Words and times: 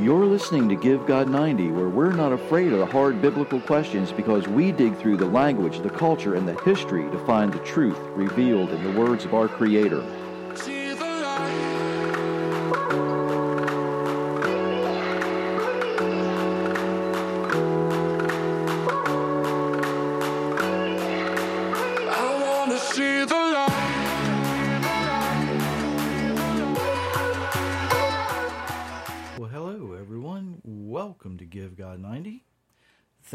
You're 0.00 0.24
listening 0.24 0.66
to 0.70 0.76
Give 0.76 1.06
God 1.06 1.28
90, 1.28 1.72
where 1.72 1.90
we're 1.90 2.12
not 2.12 2.32
afraid 2.32 2.72
of 2.72 2.78
the 2.78 2.86
hard 2.86 3.20
biblical 3.20 3.60
questions 3.60 4.12
because 4.12 4.48
we 4.48 4.72
dig 4.72 4.96
through 4.96 5.18
the 5.18 5.26
language, 5.26 5.80
the 5.80 5.90
culture, 5.90 6.36
and 6.36 6.48
the 6.48 6.58
history 6.62 7.02
to 7.10 7.26
find 7.26 7.52
the 7.52 7.58
truth 7.58 7.98
revealed 8.14 8.70
in 8.70 8.82
the 8.82 8.98
words 8.98 9.26
of 9.26 9.34
our 9.34 9.46
Creator. 9.46 10.02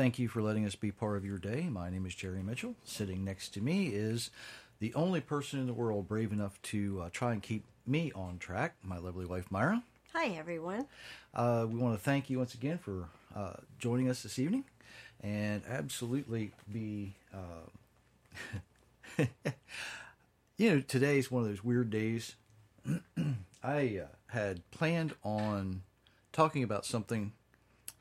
Thank 0.06 0.20
you 0.20 0.28
for 0.28 0.44
letting 0.44 0.68
us 0.68 0.76
be 0.76 0.92
part 0.92 1.18
of 1.18 1.26
your 1.26 1.40
day. 1.40 1.64
My 1.64 1.90
name 1.90 2.06
is 2.06 2.14
Jerry 2.14 2.44
Mitchell. 2.44 2.76
Sitting 2.84 3.26
next 3.26 3.56
to 3.56 3.60
me 3.60 3.88
is 3.88 4.30
the 4.78 4.94
only 4.94 5.20
person 5.20 5.60
in 5.60 5.66
the 5.66 5.74
world 5.74 6.08
brave 6.08 6.32
enough 6.32 6.62
to 6.62 7.02
uh, 7.02 7.10
try 7.12 7.34
and 7.34 7.42
keep 7.42 7.64
me 7.88 8.12
on 8.14 8.38
track, 8.38 8.76
my 8.84 9.00
lovely 9.00 9.26
wife, 9.26 9.50
Myra. 9.50 9.82
Hi, 10.14 10.28
everyone. 10.28 10.86
Uh, 11.34 11.66
we 11.68 11.80
want 11.80 11.98
to 11.98 12.04
thank 12.04 12.30
you 12.30 12.38
once 12.38 12.54
again 12.54 12.78
for 12.78 13.10
uh, 13.36 13.54
joining 13.80 14.08
us 14.08 14.22
this 14.22 14.38
evening 14.38 14.66
and 15.22 15.64
absolutely 15.68 16.52
be. 16.72 17.16
Uh, 17.34 19.26
you 20.58 20.70
know, 20.70 20.82
today's 20.82 21.32
one 21.32 21.42
of 21.42 21.50
those 21.50 21.64
weird 21.64 21.90
days. 21.90 22.36
I 23.64 24.02
uh, 24.04 24.08
had 24.28 24.70
planned 24.70 25.16
on 25.24 25.82
talking 26.32 26.62
about 26.62 26.86
something 26.86 27.32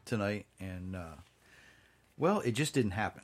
tonight, 0.05 0.45
and 0.61 0.95
uh, 0.95 1.15
well, 2.17 2.41
it 2.41 2.53
just 2.53 2.75
didn't 2.75 2.93
happen. 2.93 3.23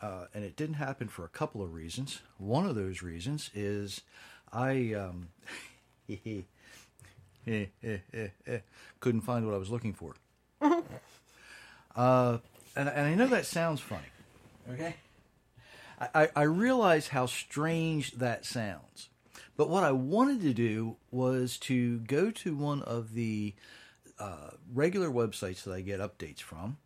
Uh, 0.00 0.26
and 0.32 0.44
it 0.44 0.56
didn't 0.56 0.74
happen 0.76 1.08
for 1.08 1.24
a 1.24 1.28
couple 1.28 1.62
of 1.62 1.74
reasons. 1.74 2.20
One 2.38 2.66
of 2.66 2.76
those 2.76 3.02
reasons 3.02 3.50
is 3.54 4.02
I 4.52 4.94
um, 4.94 5.28
couldn't 9.00 9.22
find 9.22 9.44
what 9.44 9.54
I 9.54 9.58
was 9.58 9.70
looking 9.70 9.92
for. 9.92 10.14
uh, 11.96 12.38
and, 12.76 12.88
and 12.88 13.06
I 13.06 13.14
know 13.14 13.26
that 13.26 13.46
sounds 13.46 13.80
funny. 13.80 14.06
Okay. 14.70 14.94
I, 16.00 16.08
I, 16.14 16.28
I 16.36 16.42
realize 16.42 17.08
how 17.08 17.26
strange 17.26 18.12
that 18.12 18.44
sounds. 18.44 19.08
But 19.56 19.68
what 19.68 19.82
I 19.82 19.90
wanted 19.90 20.42
to 20.42 20.54
do 20.54 20.96
was 21.10 21.58
to 21.58 21.98
go 22.00 22.30
to 22.30 22.54
one 22.54 22.82
of 22.82 23.14
the 23.14 23.54
uh, 24.20 24.50
regular 24.72 25.10
websites 25.10 25.64
that 25.64 25.72
I 25.72 25.80
get 25.80 25.98
updates 25.98 26.40
from 26.40 26.76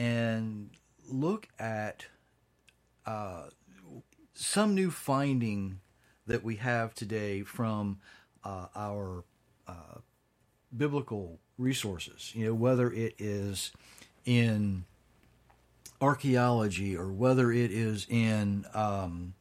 and 0.00 0.70
look 1.10 1.46
at 1.58 2.06
uh, 3.04 3.48
some 4.32 4.74
new 4.74 4.90
finding 4.90 5.78
that 6.26 6.42
we 6.42 6.56
have 6.56 6.94
today 6.94 7.42
from 7.42 7.98
uh, 8.42 8.66
our 8.74 9.24
uh, 9.68 9.98
biblical 10.74 11.38
resources. 11.58 12.32
You 12.34 12.46
know, 12.46 12.54
whether 12.54 12.90
it 12.90 13.14
is 13.18 13.72
in 14.24 14.86
archaeology 16.00 16.96
or 16.96 17.12
whether 17.12 17.52
it 17.52 17.70
is 17.70 18.06
in 18.08 18.64
um, 18.72 19.34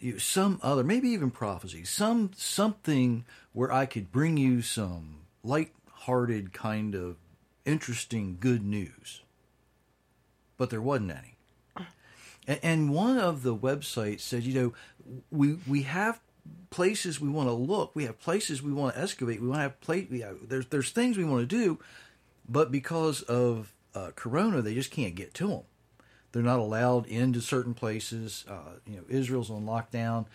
you 0.00 0.12
know, 0.12 0.18
some 0.18 0.58
other, 0.62 0.82
maybe 0.82 1.10
even 1.10 1.30
prophecy, 1.30 1.84
some 1.84 2.30
something 2.34 3.26
where 3.52 3.70
I 3.70 3.84
could 3.84 4.10
bring 4.10 4.38
you 4.38 4.62
some 4.62 5.26
light-hearted 5.44 6.54
kind 6.54 6.94
of 6.94 7.16
interesting 7.66 8.38
good 8.40 8.64
news. 8.64 9.20
But 10.62 10.70
there 10.70 10.80
wasn't 10.80 11.10
any. 11.10 11.34
And, 12.62 12.94
one 12.94 13.18
of 13.18 13.42
the 13.42 13.56
websites 13.56 14.20
said, 14.20 14.44
you 14.44 14.54
know, 14.54 14.72
we 15.32 15.54
we 15.66 15.82
have 15.82 16.20
places 16.70 17.20
we 17.20 17.28
want 17.28 17.48
to 17.48 17.52
look, 17.52 17.96
we 17.96 18.04
have 18.04 18.20
places 18.20 18.62
we 18.62 18.72
want 18.72 18.94
to 18.94 19.02
excavate, 19.02 19.40
we 19.40 19.48
want 19.48 19.58
to 19.58 19.62
have 19.62 19.80
plate. 19.80 20.08
We 20.08 20.20
have, 20.20 20.36
there's 20.48 20.66
there's 20.66 20.90
things 20.92 21.18
we 21.18 21.24
want 21.24 21.40
to 21.40 21.46
do, 21.46 21.80
but 22.48 22.70
because 22.70 23.22
of 23.22 23.74
uh, 23.96 24.12
Corona, 24.14 24.62
they 24.62 24.74
just 24.74 24.92
can't 24.92 25.16
get 25.16 25.34
to 25.34 25.48
them. 25.48 25.62
They're 26.30 26.44
not 26.44 26.60
allowed 26.60 27.06
into 27.08 27.40
certain 27.40 27.74
places. 27.74 28.44
Uh, 28.48 28.78
you 28.86 28.98
know, 28.98 29.04
Israel's 29.08 29.50
on 29.50 29.66
lockdown. 29.66 30.26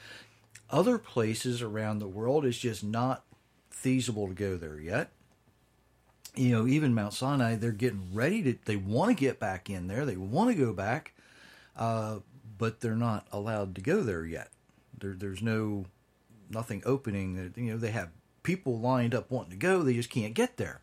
Other 0.69 0.97
places 0.97 1.61
around 1.61 1.99
the 1.99 2.09
world, 2.09 2.43
it's 2.43 2.57
just 2.57 2.83
not 2.83 3.23
feasible 3.69 4.27
to 4.27 4.33
go 4.33 4.57
there 4.57 4.77
yet. 4.77 5.09
You 6.37 6.51
know, 6.51 6.67
even 6.67 6.93
Mount 6.93 7.13
Sinai, 7.13 7.55
they're 7.55 7.71
getting 7.71 8.09
ready 8.13 8.43
to. 8.43 8.55
They 8.65 8.75
want 8.75 9.09
to 9.09 9.15
get 9.15 9.39
back 9.39 9.69
in 9.69 9.87
there. 9.87 10.05
They 10.05 10.17
want 10.17 10.49
to 10.51 10.55
go 10.55 10.71
back, 10.71 11.13
uh, 11.75 12.19
but 12.57 12.79
they're 12.79 12.95
not 12.95 13.27
allowed 13.31 13.75
to 13.75 13.81
go 13.81 14.01
there 14.01 14.25
yet. 14.25 14.49
There, 14.97 15.13
there's 15.13 15.41
no 15.41 15.85
nothing 16.49 16.83
opening. 16.85 17.53
You 17.55 17.71
know, 17.71 17.77
they 17.77 17.91
have 17.91 18.09
people 18.43 18.79
lined 18.79 19.13
up 19.13 19.29
wanting 19.31 19.51
to 19.51 19.57
go. 19.57 19.83
They 19.83 19.93
just 19.93 20.09
can't 20.09 20.33
get 20.33 20.57
there. 20.57 20.79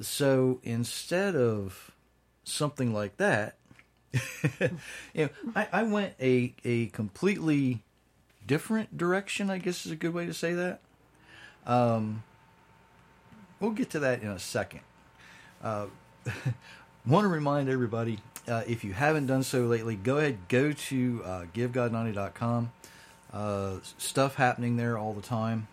So 0.00 0.60
instead 0.62 1.36
of 1.36 1.92
something 2.44 2.92
like 2.92 3.16
that, 3.18 3.56
you 4.60 4.70
know, 5.14 5.28
I, 5.54 5.68
I 5.72 5.82
went 5.84 6.14
a 6.20 6.54
a 6.64 6.86
completely 6.86 7.82
different 8.46 8.96
direction. 8.96 9.48
I 9.50 9.58
guess 9.58 9.86
is 9.86 9.92
a 9.92 9.96
good 9.96 10.12
way 10.12 10.26
to 10.26 10.34
say 10.34 10.54
that. 10.54 10.80
Um, 11.66 12.24
we'll 13.62 13.70
get 13.70 13.88
to 13.90 14.00
that 14.00 14.20
in 14.20 14.28
a 14.28 14.38
second. 14.38 14.80
Uh, 15.62 15.86
want 17.06 17.24
to 17.24 17.28
remind 17.28 17.70
everybody 17.70 18.18
uh, 18.48 18.62
if 18.66 18.82
you 18.84 18.92
haven't 18.92 19.26
done 19.26 19.42
so 19.42 19.62
lately, 19.62 19.94
go 19.94 20.18
ahead 20.18 20.36
go 20.48 20.72
to 20.72 21.22
uh, 21.24 21.44
givegod90.com. 21.54 22.72
Uh, 23.32 23.76
stuff 23.96 24.34
happening 24.34 24.76
there 24.76 24.98
all 24.98 25.14
the 25.14 25.22
time. 25.22 25.68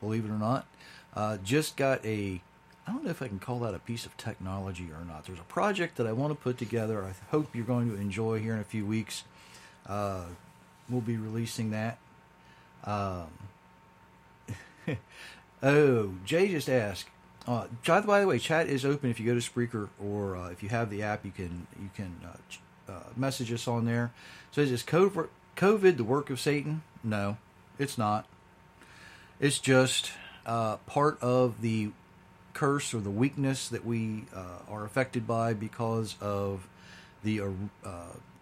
Believe 0.00 0.24
it 0.24 0.30
or 0.30 0.38
not, 0.38 0.66
uh, 1.14 1.36
just 1.44 1.76
got 1.76 2.04
a 2.04 2.40
I 2.84 2.90
don't 2.90 3.04
know 3.04 3.10
if 3.10 3.22
I 3.22 3.28
can 3.28 3.38
call 3.38 3.60
that 3.60 3.74
a 3.74 3.78
piece 3.78 4.06
of 4.06 4.16
technology 4.16 4.88
or 4.90 5.04
not. 5.04 5.26
There's 5.26 5.38
a 5.38 5.44
project 5.44 5.96
that 5.98 6.06
I 6.08 6.12
want 6.12 6.32
to 6.32 6.34
put 6.34 6.58
together. 6.58 7.04
I 7.04 7.12
hope 7.30 7.54
you're 7.54 7.64
going 7.64 7.88
to 7.88 8.00
enjoy 8.00 8.40
here 8.40 8.54
in 8.54 8.58
a 8.58 8.64
few 8.64 8.84
weeks. 8.84 9.22
Uh, 9.86 10.24
we'll 10.88 11.00
be 11.00 11.16
releasing 11.16 11.70
that. 11.70 11.98
Um, 12.82 13.28
oh, 15.62 16.14
Jay 16.24 16.48
just 16.48 16.68
asked. 16.68 17.08
Uh, 17.46 17.66
by 17.84 18.20
the 18.20 18.26
way, 18.26 18.38
chat 18.38 18.68
is 18.68 18.84
open. 18.84 19.10
If 19.10 19.18
you 19.18 19.26
go 19.26 19.38
to 19.38 19.40
Spreaker 19.40 19.88
or 20.02 20.36
uh, 20.36 20.50
if 20.50 20.62
you 20.62 20.68
have 20.68 20.90
the 20.90 21.02
app, 21.02 21.24
you 21.24 21.32
can 21.32 21.66
you 21.80 21.90
can 21.94 22.14
uh, 22.24 22.92
uh, 22.92 23.00
message 23.16 23.52
us 23.52 23.66
on 23.66 23.84
there. 23.84 24.12
So 24.52 24.60
is 24.60 24.70
this 24.70 24.82
COVID, 24.84 25.96
the 25.96 26.04
work 26.04 26.30
of 26.30 26.38
Satan? 26.38 26.82
No, 27.02 27.36
it's 27.78 27.98
not. 27.98 28.26
It's 29.40 29.58
just 29.58 30.12
uh, 30.46 30.76
part 30.86 31.20
of 31.20 31.60
the 31.62 31.90
curse 32.54 32.94
or 32.94 33.00
the 33.00 33.10
weakness 33.10 33.68
that 33.68 33.84
we 33.84 34.24
uh, 34.34 34.58
are 34.70 34.84
affected 34.84 35.26
by 35.26 35.52
because 35.52 36.16
of 36.20 36.68
the 37.24 37.40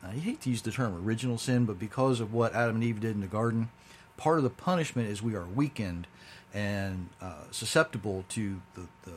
I 0.03 0.13
hate 0.13 0.41
to 0.43 0.51
use 0.51 0.63
the 0.63 0.71
term 0.71 0.95
original 1.07 1.37
sin, 1.39 1.67
but 1.67 1.79
because 1.79 2.21
of 2.21 2.33
what 2.33 2.55
Adam 2.55 2.77
and 2.77 2.85
Eve 2.85 3.01
did 3.01 3.15
in 3.15 3.21
the 3.21 3.27
garden, 3.27 3.69
part 4.17 4.39
of 4.39 4.45
the 4.45 4.51
punishment 4.51 5.09
is 5.09 5.23
we 5.23 5.35
are 5.35 5.45
weakened 5.45 6.07
and 6.53 7.09
uh, 7.21 7.45
susceptible 7.51 8.25
to 8.31 8.61
the, 8.75 8.87
the 9.05 9.17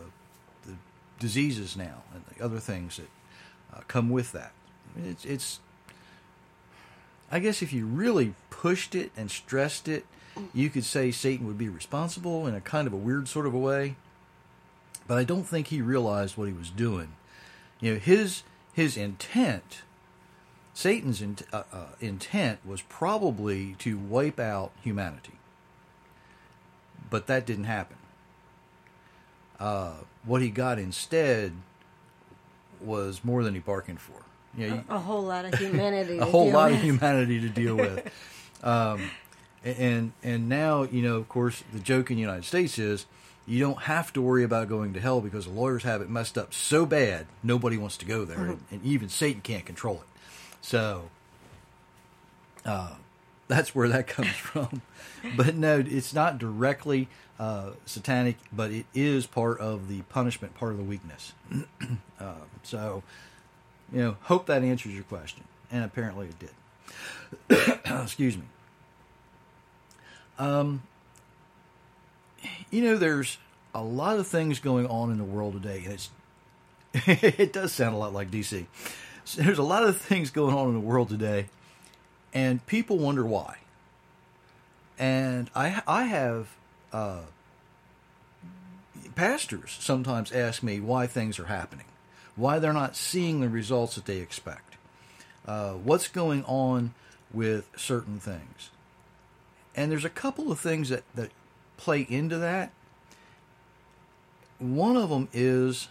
the 0.65 0.75
diseases 1.19 1.75
now 1.75 2.03
and 2.13 2.23
the 2.35 2.43
other 2.43 2.59
things 2.59 2.97
that 2.97 3.09
uh, 3.75 3.81
come 3.87 4.09
with 4.09 4.31
that. 4.31 4.51
It's 5.03 5.25
it's 5.25 5.59
I 7.31 7.39
guess 7.39 7.61
if 7.61 7.73
you 7.73 7.85
really 7.85 8.35
pushed 8.49 8.95
it 8.95 9.11
and 9.17 9.31
stressed 9.31 9.87
it, 9.87 10.05
you 10.53 10.69
could 10.69 10.85
say 10.85 11.11
Satan 11.11 11.47
would 11.47 11.57
be 11.57 11.69
responsible 11.69 12.45
in 12.47 12.53
a 12.53 12.61
kind 12.61 12.87
of 12.87 12.93
a 12.93 12.97
weird 12.97 13.27
sort 13.27 13.45
of 13.45 13.53
a 13.53 13.59
way 13.59 13.95
but 15.07 15.17
I 15.17 15.23
don't 15.23 15.43
think 15.43 15.67
he 15.67 15.81
realized 15.81 16.37
what 16.37 16.47
he 16.47 16.53
was 16.53 16.69
doing. 16.69 17.13
You 17.79 17.93
know, 17.93 17.99
his 17.99 18.43
his 18.73 18.97
intent, 18.97 19.81
Satan's 20.73 21.21
in, 21.21 21.37
uh, 21.51 21.63
uh, 21.71 21.85
intent 21.99 22.59
was 22.65 22.81
probably 22.81 23.75
to 23.79 23.97
wipe 23.97 24.39
out 24.39 24.71
humanity, 24.81 25.33
but 27.13 27.27
that 27.27 27.45
didn't 27.45 27.65
happen. 27.65 27.95
Uh, 29.59 29.91
what 30.25 30.41
he 30.41 30.49
got 30.49 30.79
instead 30.79 31.51
was 32.81 33.23
more 33.23 33.43
than 33.43 33.53
he 33.53 33.59
bargained 33.59 33.99
for. 34.01 34.23
You 34.57 34.69
know, 34.69 34.83
A 34.89 34.97
whole 34.97 35.21
lot 35.21 35.45
of 35.45 35.53
humanity. 35.59 36.17
a 36.17 36.21
to 36.21 36.25
whole 36.25 36.45
deal 36.45 36.53
lot 36.55 36.71
with. 36.71 36.79
of 36.79 36.83
humanity 36.83 37.39
to 37.41 37.49
deal 37.49 37.75
with. 37.75 38.11
um, 38.63 39.11
and 39.63 40.11
and 40.23 40.49
now 40.49 40.83
you 40.83 41.03
know, 41.03 41.17
of 41.17 41.29
course, 41.29 41.63
the 41.71 41.79
joke 41.79 42.09
in 42.09 42.15
the 42.17 42.21
United 42.21 42.45
States 42.45 42.79
is 42.79 43.05
you 43.45 43.59
don't 43.59 43.83
have 43.83 44.11
to 44.13 44.21
worry 44.21 44.43
about 44.43 44.67
going 44.69 44.93
to 44.93 44.99
hell 44.99 45.21
because 45.21 45.45
the 45.45 45.51
lawyers 45.51 45.83
have 45.83 46.01
it 46.01 46.09
messed 46.09 46.35
up 46.37 46.51
so 46.51 46.85
bad 46.85 47.27
nobody 47.43 47.77
wants 47.77 47.95
to 47.97 48.05
go 48.05 48.25
there, 48.25 48.39
and, 48.45 48.59
and 48.71 48.83
even 48.83 49.07
Satan 49.07 49.41
can't 49.41 49.65
control 49.65 49.97
it. 49.97 50.07
So 50.61 51.09
uh, 52.65 52.93
that's 53.47 53.73
where 53.75 53.89
that 53.89 54.07
comes 54.15 54.29
from. 54.29 54.81
But 55.35 55.55
no, 55.55 55.83
it's 55.85 56.13
not 56.13 56.37
directly. 56.37 57.07
uh, 57.39 57.71
satanic, 57.85 58.37
but 58.51 58.71
it 58.71 58.85
is 58.93 59.25
part 59.25 59.59
of 59.59 59.87
the 59.87 60.01
punishment, 60.03 60.53
part 60.55 60.71
of 60.71 60.77
the 60.77 60.83
weakness. 60.83 61.33
uh, 62.19 62.33
so, 62.61 63.03
you 63.91 63.99
know, 63.99 64.17
hope 64.23 64.45
that 64.45 64.63
answers 64.63 64.93
your 64.93 65.03
question, 65.03 65.43
and 65.71 65.83
apparently 65.83 66.27
it 66.27 66.39
did. 66.39 67.79
Excuse 68.03 68.37
me. 68.37 68.43
Um, 70.37 70.83
you 72.71 72.81
know, 72.83 72.97
there's 72.97 73.37
a 73.73 73.83
lot 73.83 74.19
of 74.19 74.27
things 74.27 74.59
going 74.59 74.87
on 74.87 75.11
in 75.11 75.17
the 75.17 75.23
world 75.23 75.53
today, 75.53 75.81
and 75.83 75.93
it's 75.93 76.09
it 76.93 77.51
does 77.53 77.71
sound 77.71 77.95
a 77.95 77.97
lot 77.97 78.13
like 78.13 78.29
DC. 78.29 78.65
So 79.25 79.41
there's 79.41 79.57
a 79.57 79.63
lot 79.63 79.83
of 79.83 79.97
things 79.97 80.29
going 80.29 80.53
on 80.55 80.67
in 80.67 80.73
the 80.75 80.79
world 80.79 81.09
today, 81.09 81.47
and 82.33 82.65
people 82.65 82.97
wonder 82.97 83.25
why. 83.25 83.57
And 84.97 85.49
I 85.55 85.81
I 85.87 86.05
have 86.05 86.49
uh, 86.91 87.21
pastors 89.15 89.77
sometimes 89.79 90.31
ask 90.31 90.63
me 90.63 90.79
why 90.79 91.07
things 91.07 91.39
are 91.39 91.45
happening, 91.45 91.85
why 92.35 92.59
they're 92.59 92.73
not 92.73 92.95
seeing 92.95 93.41
the 93.41 93.49
results 93.49 93.95
that 93.95 94.05
they 94.05 94.17
expect, 94.17 94.75
uh, 95.47 95.73
what's 95.73 96.07
going 96.07 96.43
on 96.45 96.93
with 97.33 97.69
certain 97.75 98.19
things. 98.19 98.69
And 99.75 99.91
there's 99.91 100.05
a 100.05 100.09
couple 100.09 100.51
of 100.51 100.59
things 100.59 100.89
that, 100.89 101.03
that 101.15 101.31
play 101.77 102.05
into 102.07 102.37
that. 102.37 102.71
One 104.59 104.95
of 104.95 105.09
them 105.09 105.29
is, 105.33 105.87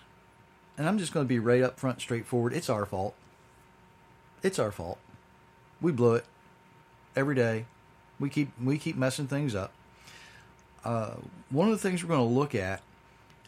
and 0.78 0.88
I'm 0.88 0.98
just 0.98 1.12
going 1.12 1.26
to 1.26 1.28
be 1.28 1.40
right 1.40 1.62
up 1.62 1.80
front, 1.80 2.00
straightforward. 2.00 2.52
It's 2.52 2.70
our 2.70 2.86
fault. 2.86 3.14
It's 4.42 4.58
our 4.58 4.70
fault. 4.70 4.98
We 5.82 5.92
blew 5.92 6.14
it 6.14 6.24
every 7.14 7.34
day. 7.34 7.66
We 8.18 8.30
keep 8.30 8.50
we 8.62 8.78
keep 8.78 8.96
messing 8.96 9.26
things 9.26 9.54
up. 9.54 9.72
Uh, 10.84 11.16
one 11.50 11.68
of 11.68 11.74
the 11.74 11.88
things 11.88 12.02
we're 12.02 12.08
going 12.08 12.28
to 12.28 12.34
look 12.34 12.54
at 12.54 12.82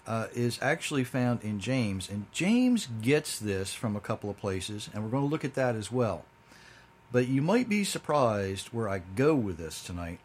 uh, 0.06 0.26
is 0.34 0.58
actually 0.60 1.04
found 1.04 1.42
in 1.42 1.60
James, 1.60 2.08
and 2.10 2.26
James 2.32 2.88
gets 3.00 3.38
this 3.38 3.72
from 3.72 3.96
a 3.96 4.00
couple 4.00 4.28
of 4.28 4.38
places, 4.38 4.90
and 4.92 5.02
we're 5.02 5.10
going 5.10 5.24
to 5.24 5.30
look 5.30 5.44
at 5.44 5.54
that 5.54 5.74
as 5.74 5.90
well. 5.90 6.24
But 7.10 7.28
you 7.28 7.40
might 7.40 7.68
be 7.68 7.84
surprised 7.84 8.68
where 8.68 8.88
I 8.88 9.00
go 9.14 9.34
with 9.34 9.56
this 9.56 9.82
tonight, 9.82 10.18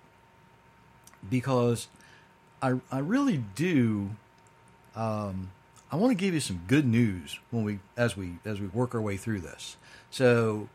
because 1.30 1.88
I 2.62 2.80
I 2.92 3.00
really 3.00 3.44
do. 3.56 4.12
Um, 4.96 5.52
I 5.92 5.96
want 5.96 6.12
to 6.12 6.16
give 6.16 6.34
you 6.34 6.40
some 6.40 6.62
good 6.68 6.86
news 6.86 7.40
when 7.52 7.64
we 7.64 7.80
as 7.96 8.18
we 8.18 8.34
as 8.46 8.60
we 8.60 8.68
work 8.68 8.94
our 8.94 9.02
way 9.02 9.18
through 9.18 9.42
this. 9.42 9.78
So, 10.12 10.70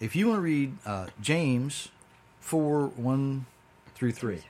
if 0.00 0.14
you 0.16 0.28
want 0.28 0.38
to 0.38 0.42
read 0.42 0.76
uh, 0.86 1.06
James 1.20 1.88
four 2.40 2.86
one 2.88 3.46
through 3.94 4.12
three. 4.12 4.42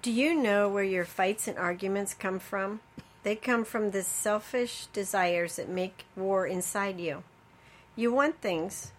Do 0.00 0.10
you 0.10 0.34
know 0.34 0.68
where 0.68 0.84
your 0.84 1.04
fights 1.04 1.48
and 1.48 1.56
arguments 1.58 2.14
come 2.14 2.38
from? 2.38 2.80
They 3.22 3.34
come 3.34 3.64
from 3.64 3.90
the 3.90 4.02
selfish 4.02 4.86
desires 4.92 5.56
that 5.56 5.68
make 5.68 6.04
war 6.14 6.46
inside 6.46 7.00
you. 7.00 7.24
You 7.96 8.12
want 8.12 8.40
things, 8.40 8.92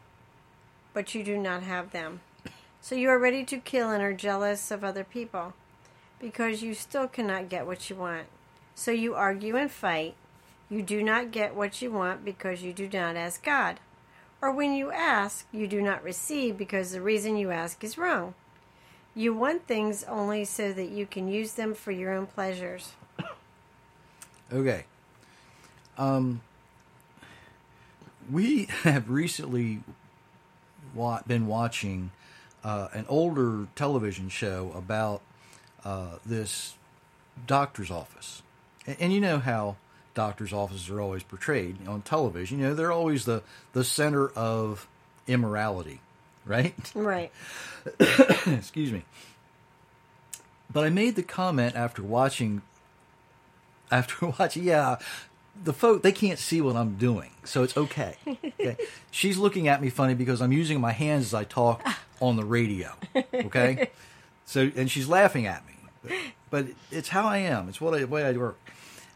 but 0.93 1.15
you 1.15 1.23
do 1.23 1.37
not 1.37 1.63
have 1.63 1.91
them. 1.91 2.21
So 2.81 2.95
you 2.95 3.09
are 3.09 3.19
ready 3.19 3.43
to 3.45 3.57
kill 3.57 3.91
and 3.91 4.01
are 4.01 4.13
jealous 4.13 4.71
of 4.71 4.83
other 4.83 5.03
people 5.03 5.53
because 6.19 6.63
you 6.63 6.73
still 6.73 7.07
cannot 7.07 7.49
get 7.49 7.65
what 7.65 7.89
you 7.89 7.95
want. 7.95 8.27
So 8.75 8.91
you 8.91 9.15
argue 9.15 9.55
and 9.55 9.71
fight. 9.71 10.15
You 10.69 10.81
do 10.81 11.03
not 11.03 11.31
get 11.31 11.55
what 11.55 11.81
you 11.81 11.91
want 11.91 12.25
because 12.25 12.61
you 12.61 12.73
do 12.73 12.89
not 12.91 13.15
ask 13.15 13.43
God. 13.43 13.79
Or 14.41 14.51
when 14.51 14.73
you 14.73 14.91
ask, 14.91 15.45
you 15.51 15.67
do 15.67 15.81
not 15.81 16.03
receive 16.03 16.57
because 16.57 16.91
the 16.91 17.01
reason 17.01 17.37
you 17.37 17.51
ask 17.51 17.83
is 17.83 17.97
wrong. 17.97 18.35
You 19.13 19.33
want 19.33 19.67
things 19.67 20.03
only 20.05 20.45
so 20.45 20.71
that 20.71 20.89
you 20.89 21.05
can 21.05 21.27
use 21.27 21.53
them 21.53 21.73
for 21.73 21.91
your 21.91 22.13
own 22.13 22.25
pleasures. 22.27 22.93
Okay. 24.51 24.85
Um, 25.95 26.41
we 28.31 28.65
have 28.81 29.11
recently 29.11 29.83
wa- 30.95 31.21
been 31.27 31.45
watching 31.45 32.09
uh, 32.63 32.87
an 32.93 33.05
older 33.07 33.67
television 33.75 34.27
show 34.27 34.71
about 34.75 35.21
uh, 35.85 36.17
this 36.25 36.73
doctor's 37.45 37.91
office. 37.91 38.41
And, 38.87 38.97
and 38.99 39.13
you 39.13 39.21
know 39.21 39.37
how 39.37 39.75
doctors' 40.13 40.53
offices 40.53 40.89
are 40.89 41.01
always 41.01 41.23
portrayed 41.23 41.87
on 41.87 42.01
television. 42.01 42.59
You 42.59 42.67
know, 42.67 42.73
they're 42.73 42.91
always 42.91 43.25
the, 43.25 43.43
the 43.73 43.83
center 43.83 44.29
of 44.29 44.87
immorality, 45.27 46.01
right? 46.45 46.91
Right. 46.95 47.31
Excuse 48.47 48.91
me. 48.91 49.03
But 50.71 50.83
I 50.83 50.89
made 50.89 51.15
the 51.15 51.23
comment 51.23 51.75
after 51.75 52.03
watching 52.03 52.61
after 53.91 54.27
watching 54.39 54.63
yeah, 54.63 54.97
the 55.63 55.73
folk 55.73 56.03
they 56.03 56.11
can't 56.11 56.39
see 56.39 56.61
what 56.61 56.75
I'm 56.75 56.95
doing, 56.95 57.31
so 57.43 57.63
it's 57.63 57.75
okay. 57.75 58.15
Okay. 58.27 58.77
She's 59.11 59.37
looking 59.37 59.67
at 59.67 59.81
me 59.81 59.89
funny 59.89 60.13
because 60.13 60.41
I'm 60.41 60.51
using 60.51 60.79
my 60.79 60.91
hands 60.91 61.25
as 61.25 61.33
I 61.33 61.43
talk 61.43 61.85
on 62.21 62.35
the 62.35 62.45
radio. 62.45 62.91
Okay? 63.33 63.89
So 64.45 64.71
and 64.75 64.89
she's 64.89 65.07
laughing 65.07 65.45
at 65.45 65.65
me. 65.67 65.73
But, 66.01 66.11
but 66.49 66.65
it's 66.91 67.09
how 67.09 67.27
I 67.27 67.37
am. 67.37 67.69
It's 67.69 67.79
what 67.79 67.93
I, 67.93 67.99
the 67.99 68.07
way 68.07 68.23
I 68.23 68.31
work. 68.33 68.57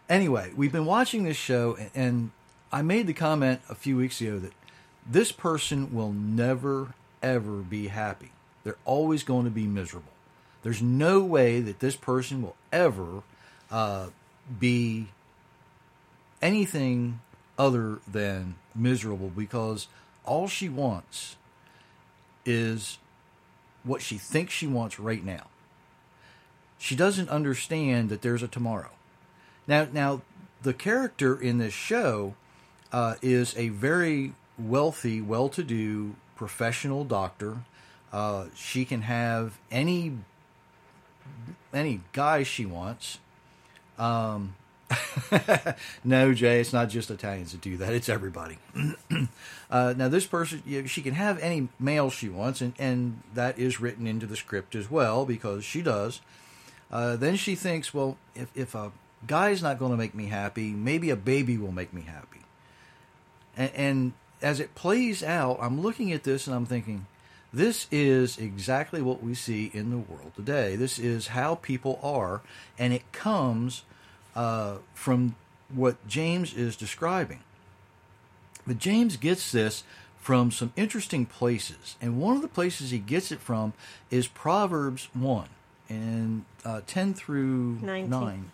Anyway, 0.10 0.52
we've 0.56 0.72
been 0.72 0.86
watching 0.86 1.24
this 1.24 1.38
show 1.38 1.78
and, 1.96 2.32
I 2.72 2.82
made 2.82 3.06
the 3.06 3.14
comment 3.14 3.62
a 3.70 3.76
few 3.76 3.98
weeks 3.98 4.20
ago 4.20 4.40
that 4.40 4.54
this 5.06 5.32
person 5.32 5.94
will 5.94 6.12
never 6.12 6.96
ever 7.22 7.58
be 7.58 7.90
happy. 7.90 8.32
They're 8.64 8.78
always 8.84 9.22
going 9.22 9.46
to 9.46 9.52
be 9.52 9.68
miserable. 9.68 10.12
There's 10.64 10.82
no 10.82 11.20
way 11.20 11.60
that 11.62 11.80
this 11.80 11.96
person 11.96 12.42
will 12.42 12.56
ever 12.72 13.22
uh, 13.70 14.08
be 14.60 15.10
anything 16.42 17.20
other 17.58 18.00
than 18.08 18.56
miserable 18.74 19.30
because 19.30 19.88
all 20.26 20.48
she 20.48 20.68
wants 20.68 21.36
is 22.46 22.98
what 23.84 24.02
she 24.02 24.18
thinks 24.18 24.54
she 24.54 24.68
wants 24.68 25.00
right 25.00 25.24
now. 25.24 25.48
She 26.78 26.96
doesn't 26.96 27.30
understand 27.30 28.10
that 28.10 28.22
there's 28.22 28.44
a 28.44 28.48
tomorrow. 28.48 28.90
Now, 29.68 29.88
now 29.92 30.21
the 30.62 30.74
character 30.74 31.39
in 31.39 31.57
this 31.57 31.74
show 31.74 32.36
uh, 32.92 33.15
is 33.21 33.56
a 33.57 33.69
very 33.69 34.33
wealthy, 34.57 35.21
well-to-do 35.21 36.15
professional 36.36 37.04
doctor. 37.04 37.57
Uh, 38.12 38.45
she 38.56 38.86
can 38.86 39.01
have 39.01 39.57
any 39.71 40.13
any 41.74 42.01
guy 42.12 42.44
she 42.44 42.65
wants. 42.65 43.18
Um, 43.98 44.56
no, 46.03 46.34
Jay, 46.34 46.60
it's 46.60 46.74
not 46.74 46.89
just 46.89 47.10
Italians 47.10 47.51
that 47.51 47.62
do 47.62 47.77
that; 47.77 47.93
it's 47.93 48.10
everybody. 48.10 48.60
uh, 49.72 49.93
now, 49.98 50.08
this 50.08 50.27
person, 50.27 50.62
you 50.65 50.82
know, 50.82 50.88
she 50.88 51.01
can 51.01 51.15
have 51.15 51.39
any 51.39 51.70
male 51.79 52.10
she 52.10 52.29
wants, 52.29 52.62
and, 52.62 52.74
and 52.77 53.22
that 53.34 53.58
is 53.58 53.79
written 53.79 54.05
into 54.05 54.27
the 54.27 54.36
script 54.36 54.75
as 54.75 54.91
well 54.91 55.25
because 55.25 55.63
she 55.63 55.82
does. 55.82 56.22
Uh, 56.91 57.15
then 57.15 57.36
she 57.36 57.55
thinks, 57.55 57.93
well, 57.93 58.17
if 58.36 58.50
if 58.55 58.75
a 58.75 58.91
guy's 59.27 59.62
not 59.62 59.80
going 59.80 59.92
to 59.92 59.98
make 59.98 60.13
me 60.13 60.25
happy, 60.27 60.72
maybe 60.72 61.10
a 61.10 61.15
baby 61.15 61.58
will 61.58 61.72
make 61.72 61.94
me 61.94 62.01
happy. 62.01 62.42
And, 63.56 63.72
and 63.75 64.13
as 64.42 64.60
it 64.60 64.75
plays 64.75 65.24
out, 65.24 65.58
I'm 65.62 65.82
looking 65.82 66.12
at 66.12 66.24
this 66.24 66.48
and 66.48 66.56
I'm 66.56 66.65
thinking, 66.65 67.06
this 67.53 67.88
is 67.92 68.38
exactly 68.38 69.01
what 69.01 69.22
we 69.22 69.36
see 69.36 69.70
in 69.74 69.92
the 69.92 69.98
world 69.98 70.32
today. 70.36 70.75
This 70.75 70.98
is 70.98 71.27
how 71.27 71.56
people 71.56 72.00
are, 72.01 72.42
and 72.80 72.92
it 72.94 73.12
comes 73.12 73.84
uh, 74.36 74.77
from 74.96 75.36
what 75.70 76.06
James 76.08 76.53
is 76.56 76.75
describing. 76.75 77.42
But 78.65 78.80
James 78.80 79.18
gets 79.18 79.51
this 79.51 79.84
from 80.18 80.50
some 80.50 80.74
interesting 80.75 81.27
places, 81.27 81.96
and 82.01 82.20
one 82.20 82.36
of 82.36 82.42
the 82.42 82.48
places 82.48 82.89
he 82.89 82.98
gets 82.98 83.32
it 83.32 83.39
from 83.39 83.74
is 84.10 84.27
Proverbs 84.27 85.10
1 85.13 85.48
and 85.89 86.46
uh, 86.65 86.82
10 86.88 87.13
through 87.13 87.80
19. 87.82 88.10
9. 88.10 88.51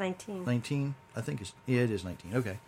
19. 0.00 0.44
19? 0.44 0.94
I 1.14 1.20
think 1.20 1.40
it's, 1.40 1.52
yeah, 1.66 1.82
it 1.82 1.90
is 1.90 2.04
19. 2.04 2.34
Okay. 2.34 2.58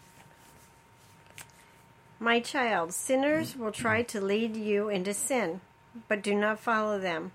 My 2.20 2.38
child, 2.38 2.94
sinners 2.94 3.50
mm-hmm. 3.52 3.64
will 3.64 3.72
try 3.72 4.02
to 4.02 4.20
lead 4.20 4.56
you 4.56 4.88
into 4.88 5.12
sin, 5.12 5.60
but 6.06 6.22
do 6.22 6.34
not 6.34 6.60
follow 6.60 7.00
them. 7.00 7.32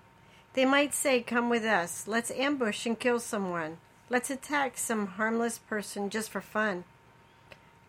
They 0.54 0.64
might 0.66 0.94
say, 0.94 1.22
Come 1.22 1.50
with 1.50 1.66
us. 1.66 2.08
Let's 2.08 2.32
ambush 2.32 2.86
and 2.86 2.98
kill 2.98 3.20
someone. 3.20 3.78
Let's 4.10 4.30
attack 4.30 4.78
some 4.78 5.08
harmless 5.08 5.58
person 5.58 6.10
just 6.10 6.30
for 6.30 6.42
fun. 6.42 6.86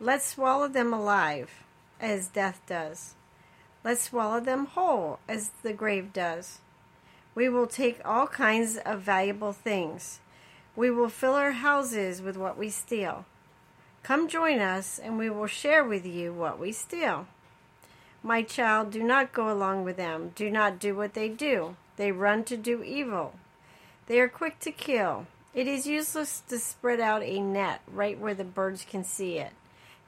Let's 0.00 0.27
swallow 0.27 0.67
them 0.67 0.93
alive, 0.93 1.62
as 2.00 2.29
death 2.29 2.61
does. 2.67 3.15
Let's 3.85 4.03
swallow 4.03 4.41
them 4.41 4.67
whole, 4.67 5.21
as 5.29 5.50
the 5.62 5.73
grave 5.73 6.12
does. 6.12 6.59
We 7.35 7.49
will 7.49 7.69
take 7.69 8.00
all 8.05 8.27
kinds 8.27 8.77
of 8.79 9.03
valuable 9.03 9.53
things. 9.53 10.19
We 10.78 10.92
will 10.92 11.08
fill 11.08 11.35
our 11.35 11.50
houses 11.50 12.23
with 12.23 12.37
what 12.37 12.56
we 12.56 12.70
steal. 12.70 13.25
Come 14.04 14.28
join 14.28 14.61
us, 14.61 15.00
and 15.00 15.18
we 15.18 15.28
will 15.28 15.49
share 15.49 15.82
with 15.82 16.06
you 16.06 16.32
what 16.32 16.61
we 16.61 16.70
steal. 16.70 17.26
My 18.23 18.42
child, 18.44 18.92
do 18.92 19.02
not 19.02 19.32
go 19.32 19.52
along 19.52 19.82
with 19.82 19.97
them. 19.97 20.30
Do 20.37 20.49
not 20.49 20.78
do 20.78 20.94
what 20.94 21.14
they 21.14 21.28
do. 21.30 21.75
They 21.97 22.12
run 22.12 22.44
to 22.44 22.56
do 22.56 22.85
evil. 22.85 23.35
They 24.06 24.20
are 24.20 24.28
quick 24.28 24.61
to 24.61 24.70
kill. 24.70 25.26
It 25.52 25.66
is 25.66 25.88
useless 25.88 26.44
to 26.49 26.61
spread 26.61 27.00
out 27.00 27.25
a 27.25 27.40
net 27.40 27.80
right 27.92 28.16
where 28.16 28.35
the 28.35 28.44
birds 28.44 28.87
can 28.88 29.02
see 29.02 29.38
it. 29.38 29.54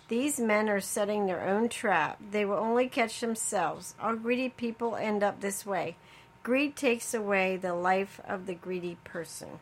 These 0.06 0.38
men 0.38 0.68
are 0.68 0.80
setting 0.80 1.26
their 1.26 1.48
own 1.48 1.68
trap. 1.68 2.20
They 2.30 2.44
will 2.44 2.58
only 2.58 2.88
catch 2.88 3.18
themselves. 3.18 3.96
All 4.00 4.14
greedy 4.14 4.50
people 4.50 4.94
end 4.94 5.24
up 5.24 5.40
this 5.40 5.66
way. 5.66 5.96
Greed 6.44 6.76
takes 6.76 7.12
away 7.12 7.56
the 7.56 7.74
life 7.74 8.20
of 8.24 8.46
the 8.46 8.54
greedy 8.54 8.98
person. 9.02 9.58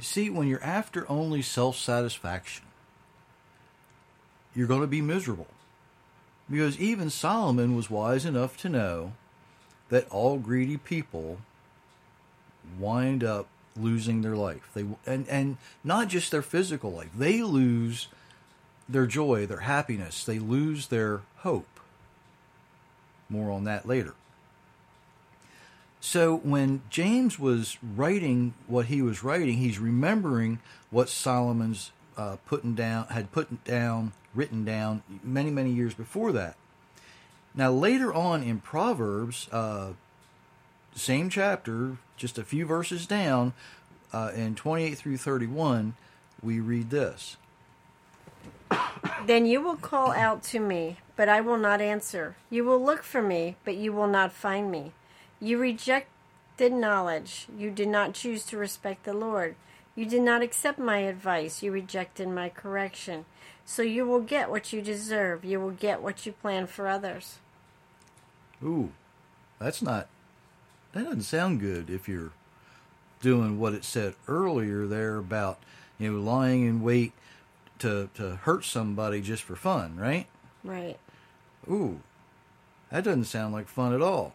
See, 0.00 0.30
when 0.30 0.46
you're 0.46 0.62
after 0.62 1.10
only 1.10 1.42
self 1.42 1.76
satisfaction, 1.76 2.64
you're 4.54 4.68
going 4.68 4.80
to 4.82 4.86
be 4.86 5.02
miserable. 5.02 5.48
Because 6.50 6.78
even 6.78 7.10
Solomon 7.10 7.74
was 7.74 7.90
wise 7.90 8.24
enough 8.24 8.56
to 8.58 8.68
know 8.68 9.12
that 9.88 10.08
all 10.10 10.38
greedy 10.38 10.76
people 10.76 11.38
wind 12.78 13.24
up 13.24 13.46
losing 13.76 14.22
their 14.22 14.36
life. 14.36 14.68
They 14.74 14.84
and 15.06 15.28
and 15.28 15.56
not 15.82 16.08
just 16.08 16.30
their 16.30 16.42
physical 16.42 16.92
life. 16.92 17.10
They 17.16 17.42
lose 17.42 18.08
their 18.88 19.06
joy, 19.06 19.46
their 19.46 19.60
happiness. 19.60 20.24
They 20.24 20.38
lose 20.38 20.88
their 20.88 21.22
hope. 21.38 21.80
More 23.28 23.50
on 23.50 23.64
that 23.64 23.86
later. 23.86 24.14
So 26.04 26.36
when 26.38 26.82
James 26.90 27.38
was 27.38 27.78
writing 27.80 28.54
what 28.66 28.86
he 28.86 29.00
was 29.00 29.22
writing, 29.22 29.58
he's 29.58 29.78
remembering 29.78 30.58
what 30.90 31.08
Solomon's 31.08 31.92
uh, 32.16 32.36
putting 32.44 32.74
down 32.74 33.06
had 33.06 33.30
put 33.30 33.62
down, 33.62 34.12
written 34.34 34.64
down 34.64 35.04
many 35.22 35.50
many 35.50 35.70
years 35.70 35.94
before 35.94 36.32
that. 36.32 36.56
Now 37.54 37.70
later 37.70 38.12
on 38.12 38.42
in 38.42 38.58
Proverbs, 38.58 39.48
uh, 39.52 39.92
same 40.92 41.30
chapter, 41.30 41.98
just 42.16 42.36
a 42.36 42.42
few 42.44 42.66
verses 42.66 43.06
down, 43.06 43.52
uh, 44.12 44.32
in 44.34 44.56
twenty 44.56 44.82
eight 44.82 44.98
through 44.98 45.18
thirty 45.18 45.46
one, 45.46 45.94
we 46.42 46.58
read 46.58 46.90
this. 46.90 47.36
Then 49.24 49.46
you 49.46 49.62
will 49.62 49.76
call 49.76 50.10
out 50.10 50.42
to 50.44 50.58
me, 50.58 50.96
but 51.14 51.28
I 51.28 51.40
will 51.40 51.58
not 51.58 51.80
answer. 51.80 52.34
You 52.50 52.64
will 52.64 52.84
look 52.84 53.04
for 53.04 53.22
me, 53.22 53.54
but 53.64 53.76
you 53.76 53.92
will 53.92 54.08
not 54.08 54.32
find 54.32 54.68
me. 54.68 54.90
You 55.42 55.58
rejected 55.58 56.72
knowledge. 56.72 57.48
You 57.58 57.72
did 57.72 57.88
not 57.88 58.14
choose 58.14 58.44
to 58.44 58.56
respect 58.56 59.02
the 59.02 59.12
Lord. 59.12 59.56
You 59.96 60.06
did 60.06 60.22
not 60.22 60.40
accept 60.40 60.78
my 60.78 60.98
advice. 60.98 61.64
You 61.64 61.72
rejected 61.72 62.28
my 62.28 62.48
correction. 62.48 63.24
So 63.64 63.82
you 63.82 64.06
will 64.06 64.20
get 64.20 64.50
what 64.50 64.72
you 64.72 64.80
deserve. 64.80 65.44
You 65.44 65.58
will 65.58 65.72
get 65.72 66.00
what 66.00 66.24
you 66.24 66.30
plan 66.30 66.68
for 66.68 66.86
others. 66.86 67.38
Ooh, 68.62 68.92
that's 69.58 69.82
not. 69.82 70.06
That 70.92 71.04
doesn't 71.04 71.22
sound 71.22 71.58
good 71.58 71.90
if 71.90 72.08
you're 72.08 72.30
doing 73.20 73.58
what 73.58 73.74
it 73.74 73.84
said 73.84 74.14
earlier 74.28 74.86
there 74.86 75.16
about 75.16 75.58
you 75.98 76.12
know 76.12 76.20
lying 76.20 76.66
in 76.66 76.82
wait 76.82 77.12
to 77.80 78.08
to 78.14 78.36
hurt 78.36 78.64
somebody 78.64 79.20
just 79.20 79.42
for 79.42 79.56
fun, 79.56 79.96
right? 79.96 80.26
Right. 80.62 80.98
Ooh, 81.68 81.98
that 82.92 83.02
doesn't 83.02 83.24
sound 83.24 83.52
like 83.52 83.66
fun 83.66 83.92
at 83.92 84.02
all. 84.02 84.34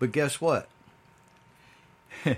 But 0.00 0.10
guess 0.10 0.40
what? 0.40 0.68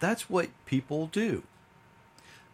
That's 0.00 0.28
what 0.28 0.50
people 0.66 1.06
do. 1.06 1.44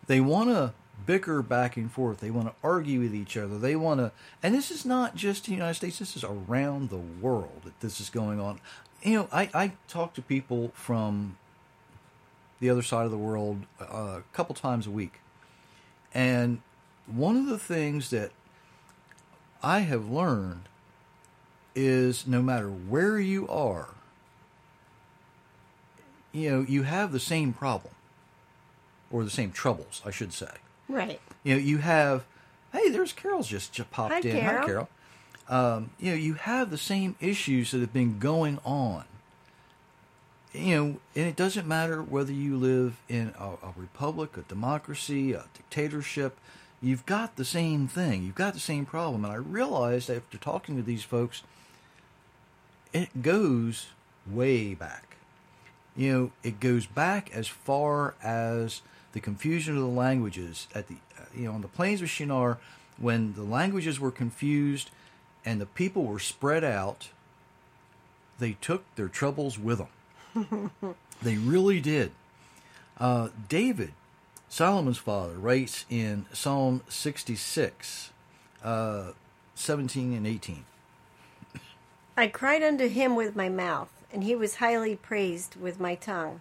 They 0.07 0.21
want 0.21 0.51
to 0.51 0.75
bicker 1.07 1.43
back 1.43 1.77
and 1.77 1.91
forth. 1.91 2.21
They 2.21 2.31
want 2.31 2.49
to 2.49 2.55
argue 2.63 3.01
with 3.01 3.15
each 3.15 3.37
other. 3.37 3.59
They 3.59 3.75
want 3.75 3.99
to, 3.99 4.13
and 4.43 4.55
this 4.55 4.71
is 4.71 4.85
not 4.85 5.17
just 5.17 5.47
the 5.47 5.53
United 5.53 5.75
States. 5.75 5.99
This 5.99 6.15
is 6.17 6.23
around 6.23 6.91
the 6.91 6.99
world 6.99 7.63
that 7.65 7.81
this 7.81 8.01
is 8.01 8.11
going 8.11 8.39
on. 8.39 8.61
You 9.03 9.15
know, 9.15 9.29
I, 9.33 9.51
I 9.53 9.73
talk 9.89 10.15
to 10.15 10.23
people 10.23 10.71
from 10.75 11.37
the 12.61 12.71
other 12.71 12.83
side 12.83 13.07
of 13.07 13.11
the 13.11 13.19
world 13.19 13.65
uh, 13.81 13.85
a 14.19 14.23
couple 14.33 14.55
times 14.55 14.87
a 14.87 14.91
week. 14.91 15.21
And 16.15 16.61
one 17.07 17.37
of 17.37 17.47
the 17.47 17.59
things 17.59 18.11
that 18.11 18.31
I 19.63 19.81
have 19.81 20.09
learned 20.09 20.69
is 21.75 22.27
no 22.27 22.43
matter 22.43 22.69
where 22.69 23.19
you 23.19 23.49
are, 23.49 23.89
you 26.33 26.51
know, 26.51 26.67
you 26.67 26.83
have 26.83 27.13
the 27.13 27.21
same 27.21 27.53
problem 27.53 27.95
or 29.11 29.25
the 29.25 29.31
same 29.31 29.53
troubles, 29.53 30.03
I 30.05 30.11
should 30.11 30.33
say. 30.33 30.51
Right. 30.89 31.21
You 31.45 31.55
know, 31.55 31.61
you 31.61 31.79
have, 31.79 32.25
hey, 32.73 32.89
there's 32.89 33.13
Carol's 33.13 33.49
just, 33.49 33.73
just 33.73 33.91
popped 33.91 34.13
Hi, 34.13 34.21
in. 34.21 34.37
Hi, 34.37 34.41
Carol. 34.41 34.67
Carol. 34.67 34.89
Um, 35.49 35.91
you 35.99 36.11
know, 36.11 36.17
you 36.17 36.35
have 36.35 36.71
the 36.71 36.79
same 36.79 37.17
issues 37.21 37.73
that 37.73 37.81
have 37.81 37.93
been 37.93 38.19
going 38.19 38.59
on. 38.65 39.05
You 40.55 40.77
know, 40.77 40.85
and 41.17 41.27
it 41.27 41.37
doesn't 41.37 41.67
matter 41.67 42.03
whether 42.03 42.33
you 42.33 42.57
live 42.57 42.97
in 43.09 43.33
a, 43.39 43.47
a 43.67 43.73
republic, 43.77 44.37
a 44.37 44.43
democracy, 44.43 45.33
a 45.33 45.45
dictatorship. 45.55 46.39
You've 46.83 47.07
got 47.07 47.37
the 47.37 47.45
same 47.45 47.89
thing. 47.89 48.23
You've 48.23 48.35
got 48.35 48.53
the 48.55 48.61
same 48.61 48.85
problem. 48.85 49.25
And 49.25 49.33
I 49.33 49.37
realized 49.37 50.11
after 50.11 50.37
talking 50.37 50.77
to 50.77 50.83
these 50.83 51.05
folks, 51.05 51.43
it 52.93 53.23
goes 53.23 53.89
way 54.27 54.75
back. 54.75 55.17
You 55.97 56.13
know, 56.13 56.33
it 56.43 56.61
goes 56.61 56.87
back 56.87 57.31
as 57.35 57.49
far 57.49 58.15
as 58.23 58.83
the 59.13 59.21
confusion 59.21 59.77
of 59.77 59.83
the 59.83 59.89
languages 59.89 60.69
at 60.75 60.89
the 60.89 60.97
you 61.35 61.45
know 61.45 61.53
on 61.53 61.63
the 61.63 61.69
plains 61.69 62.03
of 62.03 62.09
Shinar 62.09 62.59
when 62.99 63.35
the 63.35 63.43
languages 63.43 64.01
were 64.01 64.11
confused 64.11 64.91
and 65.45 65.61
the 65.61 65.67
people 65.67 66.05
were 66.05 66.19
spread 66.19 66.65
out. 66.65 67.11
They 68.39 68.53
took 68.61 68.85
their 68.97 69.09
troubles 69.09 69.59
with 69.59 69.79
them. 69.79 70.71
they 71.23 71.37
really 71.37 71.81
did. 71.81 72.13
Uh, 72.99 73.29
David, 73.49 73.93
Solomon's 74.49 74.99
father, 74.99 75.35
writes 75.35 75.85
in 75.91 76.27
Psalm 76.33 76.83
66, 76.89 78.11
uh, 78.65 79.13
17 79.55 80.13
and 80.15 80.27
18. 80.27 80.65
I 82.17 82.27
cried 82.27 82.63
unto 82.63 82.89
him 82.89 83.17
with 83.17 83.35
my 83.37 83.49
mouth, 83.49 83.91
and 84.13 84.23
he 84.23 84.35
was 84.35 84.57
highly 84.57 84.97
praised 84.97 85.57
with 85.57 85.81
my 85.81 85.95
tongue. 85.95 86.41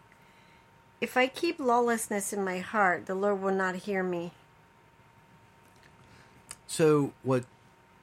If 1.00 1.18
I 1.18 1.28
keep 1.28 1.60
lawlessness 1.60 2.34
in 2.34 2.44
my 2.44 2.60
heart, 2.60 3.06
the 3.06 3.16
Lord 3.16 3.42
will 3.42 3.54
not 3.54 3.76
hear 3.76 4.04
me. 4.04 4.32
So 6.68 7.14
what 7.24 7.46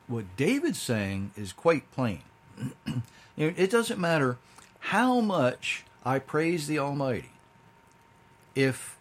what 0.08 0.36
David's 0.36 0.80
saying 0.80 1.32
is 1.36 1.52
quite 1.52 1.90
plain. 1.92 2.22
it 3.36 3.70
doesn't 3.70 4.00
matter 4.00 4.38
how 4.80 5.20
much 5.20 5.84
I 6.04 6.18
praise 6.18 6.66
the 6.66 6.78
Almighty. 6.78 7.30
If 8.54 8.96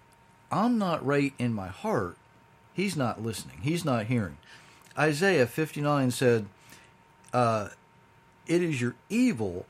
I'm 0.52 0.78
not 0.78 1.06
right 1.06 1.34
in 1.40 1.54
my 1.54 1.68
heart, 1.68 2.18
he's 2.74 2.96
not 2.96 3.24
listening. 3.24 3.60
He's 3.62 3.86
not 3.86 4.08
hearing. 4.08 4.38
Isaiah 4.98 5.48
59 5.48 6.12
said, 6.12 6.46
uh, 7.34 7.70
"It 8.48 8.62
is 8.62 8.82
your 8.82 8.96
evil 9.10 9.66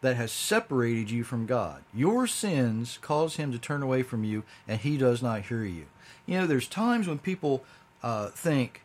that 0.00 0.16
has 0.16 0.32
separated 0.32 1.10
you 1.10 1.22
from 1.22 1.46
God. 1.46 1.82
Your 1.94 2.26
sins 2.26 2.98
cause 3.00 3.36
him 3.36 3.52
to 3.52 3.58
turn 3.58 3.82
away 3.82 4.02
from 4.02 4.24
you, 4.24 4.42
and 4.66 4.80
he 4.80 4.96
does 4.96 5.22
not 5.22 5.42
hear 5.42 5.64
you." 5.64 5.86
You 6.26 6.40
know, 6.40 6.46
there's 6.46 6.68
times 6.68 7.08
when 7.08 7.18
people 7.18 7.64
uh, 8.02 8.28
think, 8.28 8.82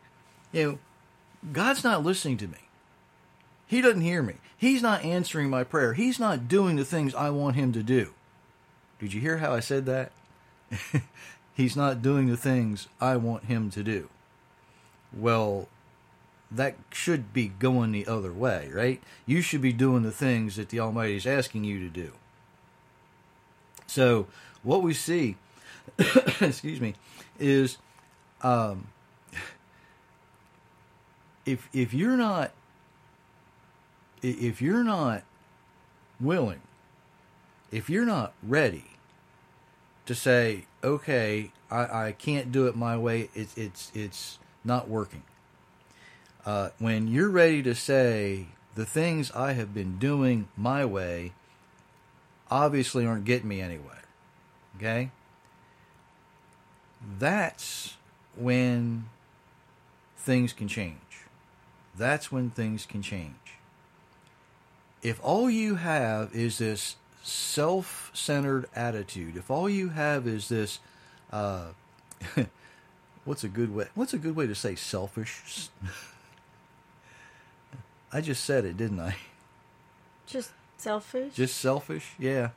you 0.51 0.63
know, 0.63 0.79
God's 1.51 1.83
not 1.83 2.03
listening 2.03 2.37
to 2.37 2.47
me. 2.47 2.57
He 3.67 3.81
doesn't 3.81 4.01
hear 4.01 4.23
me. 4.23 4.35
He's 4.57 4.81
not 4.81 5.03
answering 5.03 5.49
my 5.49 5.63
prayer. 5.63 5.93
He's 5.93 6.19
not 6.19 6.47
doing 6.47 6.77
the 6.77 6.85
things 6.85 7.13
I 7.13 7.29
want 7.29 7.55
him 7.55 7.73
to 7.73 7.83
do. 7.83 8.13
Did 8.99 9.13
you 9.13 9.21
hear 9.21 9.37
how 9.37 9.53
I 9.53 9.59
said 9.59 9.85
that? 9.85 10.11
He's 11.53 11.75
not 11.75 12.01
doing 12.01 12.27
the 12.27 12.37
things 12.37 12.87
I 12.99 13.17
want 13.17 13.45
him 13.45 13.69
to 13.71 13.83
do. 13.83 14.09
Well, 15.13 15.67
that 16.50 16.75
should 16.92 17.34
be 17.34 17.48
going 17.48 17.92
the 17.92 18.08
other 18.08 18.32
way, 18.32 18.70
right? 18.74 19.01
You 19.25 19.42
should 19.42 19.62
be 19.62 19.74
doing 19.74 20.04
the 20.04 20.12
things 20.12 20.56
that 20.56 20.70
the 20.70 20.80
Almighty 20.80 21.16
is 21.16 21.25
asking 21.25 21.66
you 21.66 21.80
to 21.80 21.89
do. 21.89 22.12
So, 23.86 24.27
what 24.63 24.82
we 24.82 24.94
see, 24.94 25.36
excuse 26.42 26.80
me, 26.80 26.96
is 27.39 27.77
um, 28.42 28.88
if 31.46 31.70
if 31.74 31.94
you're 31.94 32.18
not 32.18 32.51
if 34.22 34.62
you're 34.62 34.84
not 34.84 35.24
willing, 36.20 36.62
if 37.72 37.89
you're 37.89 38.06
not 38.06 38.34
ready 38.44 38.86
to 40.06 40.16
say, 40.16 40.66
okay, 40.84 41.51
I, 41.70 42.08
I 42.08 42.12
can't 42.13 42.51
do 42.51 42.68
it 42.68 42.75
my 42.75 42.98
way, 42.98 43.30
it's 43.36 43.58
it's 43.58 43.92
it's 43.94 44.39
not 44.63 44.89
working. 44.89 45.24
Uh, 46.48 46.70
when 46.80 47.10
you're 47.10 47.30
ready 47.30 47.62
to 47.62 47.75
say 47.75 48.46
the 48.74 48.86
things 48.86 49.30
I 49.34 49.51
have 49.51 49.74
been 49.74 49.98
doing 49.98 50.48
my 50.56 50.86
way 50.86 51.34
obviously 52.50 53.06
aren't 53.06 53.25
getting 53.25 53.50
me 53.50 53.60
anywhere, 53.60 54.04
okay? 54.77 55.12
That's 57.20 57.98
when 58.38 59.10
things 60.16 60.54
can 60.54 60.70
change. 60.70 60.96
That's 61.98 62.32
when 62.32 62.50
things 62.50 62.86
can 62.86 63.01
change. 63.01 63.34
If 65.04 65.20
all 65.22 65.50
you 65.50 65.75
have 65.75 66.34
is 66.34 66.60
this 66.60 66.96
self-centered 67.24 68.70
attitude, 68.74 69.36
if 69.36 69.51
all 69.51 69.70
you 69.70 69.89
have 69.89 70.25
is 70.25 70.48
this, 70.48 70.80
uh, 71.30 71.72
what's 73.25 73.44
a 73.44 73.50
good 73.50 73.75
way? 73.75 73.88
What's 73.96 74.13
a 74.13 74.18
good 74.18 74.38
way 74.38 74.48
to 74.48 74.56
say 74.56 74.75
selfish? 74.75 75.68
I 78.11 78.21
just 78.21 78.43
said 78.43 78.65
it, 78.65 78.77
didn't 78.77 78.99
I? 78.99 79.15
Just 80.25 80.51
selfish. 80.77 81.33
Just 81.33 81.57
selfish? 81.57 82.13
Yeah. 82.17 82.49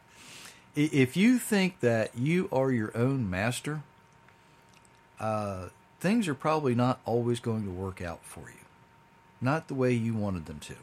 If 0.77 1.17
you 1.17 1.39
think 1.39 1.81
that 1.81 2.17
you 2.17 2.49
are 2.53 2.71
your 2.71 2.97
own 2.97 3.29
master, 3.29 3.83
uh, 5.19 5.67
things 5.99 6.29
are 6.29 6.35
probably 6.35 6.75
not 6.75 7.01
always 7.05 7.41
going 7.41 7.65
to 7.65 7.71
work 7.71 8.01
out 8.01 8.25
for 8.25 8.41
you. 8.41 8.65
Not 9.41 9.69
the 9.69 9.75
way 9.75 9.93
you 9.93 10.15
wanted 10.15 10.47
them 10.47 10.61
to. 10.61 10.77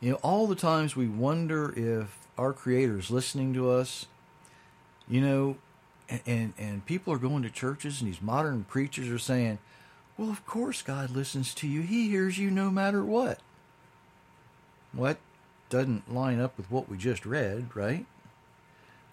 You 0.00 0.12
know, 0.12 0.16
all 0.16 0.46
the 0.46 0.56
times 0.56 0.96
we 0.96 1.06
wonder 1.06 1.72
if 1.76 2.18
our 2.36 2.52
Creator 2.52 2.98
is 2.98 3.10
listening 3.10 3.54
to 3.54 3.70
us, 3.70 4.06
you 5.08 5.20
know, 5.20 5.56
and, 6.08 6.20
and, 6.26 6.52
and 6.58 6.86
people 6.86 7.12
are 7.12 7.18
going 7.18 7.42
to 7.44 7.50
churches 7.50 8.00
and 8.00 8.10
these 8.10 8.20
modern 8.20 8.64
preachers 8.64 9.08
are 9.08 9.18
saying, 9.18 9.58
well, 10.16 10.30
of 10.30 10.44
course 10.46 10.82
God 10.82 11.10
listens 11.10 11.54
to 11.54 11.66
you. 11.66 11.82
He 11.82 12.08
hears 12.08 12.38
you 12.38 12.50
no 12.50 12.70
matter 12.70 13.04
what. 13.04 13.40
What 14.92 15.18
doesn't 15.70 16.12
line 16.12 16.40
up 16.40 16.56
with 16.56 16.70
what 16.70 16.88
we 16.88 16.96
just 16.96 17.24
read, 17.24 17.68
right? 17.74 18.04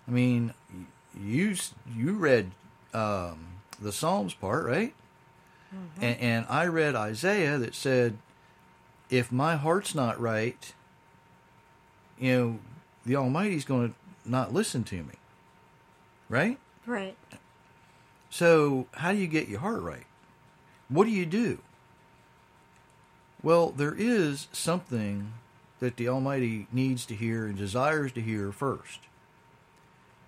I 0.08 0.12
mean, 0.12 0.54
you 1.18 1.56
you 1.96 2.14
read 2.14 2.52
um, 2.94 3.48
the 3.80 3.92
Psalms 3.92 4.34
part, 4.34 4.66
right? 4.66 4.94
And, 6.02 6.20
and 6.20 6.46
I 6.50 6.66
read 6.66 6.96
Isaiah 6.96 7.58
that 7.60 7.76
said, 7.76 8.18
if 9.10 9.32
my 9.32 9.56
heart's 9.56 9.94
not 9.94 10.20
right, 10.20 10.74
you 12.18 12.36
know, 12.36 12.60
the 13.06 13.16
Almighty's 13.16 13.66
going 13.66 13.90
to 13.90 13.96
not 14.30 14.54
listen 14.54 14.84
to 14.86 14.96
me, 14.96 15.14
right? 16.28 16.58
right. 16.86 17.16
So, 18.30 18.88
how 18.94 19.12
do 19.12 19.18
you 19.18 19.28
get 19.28 19.48
your 19.48 19.60
heart 19.60 19.82
right? 19.82 20.06
What 20.90 21.06
do 21.06 21.12
you 21.12 21.26
do? 21.26 21.60
Well, 23.42 23.70
there 23.70 23.96
is 23.98 24.48
something 24.52 25.34
that 25.80 25.96
the 25.96 26.10
Almighty 26.10 26.68
needs 26.72 27.06
to 27.06 27.16
hear 27.16 27.46
and 27.46 27.58
desires 27.58 28.12
to 28.14 28.22
hear 28.22 28.52
first. 28.52 29.00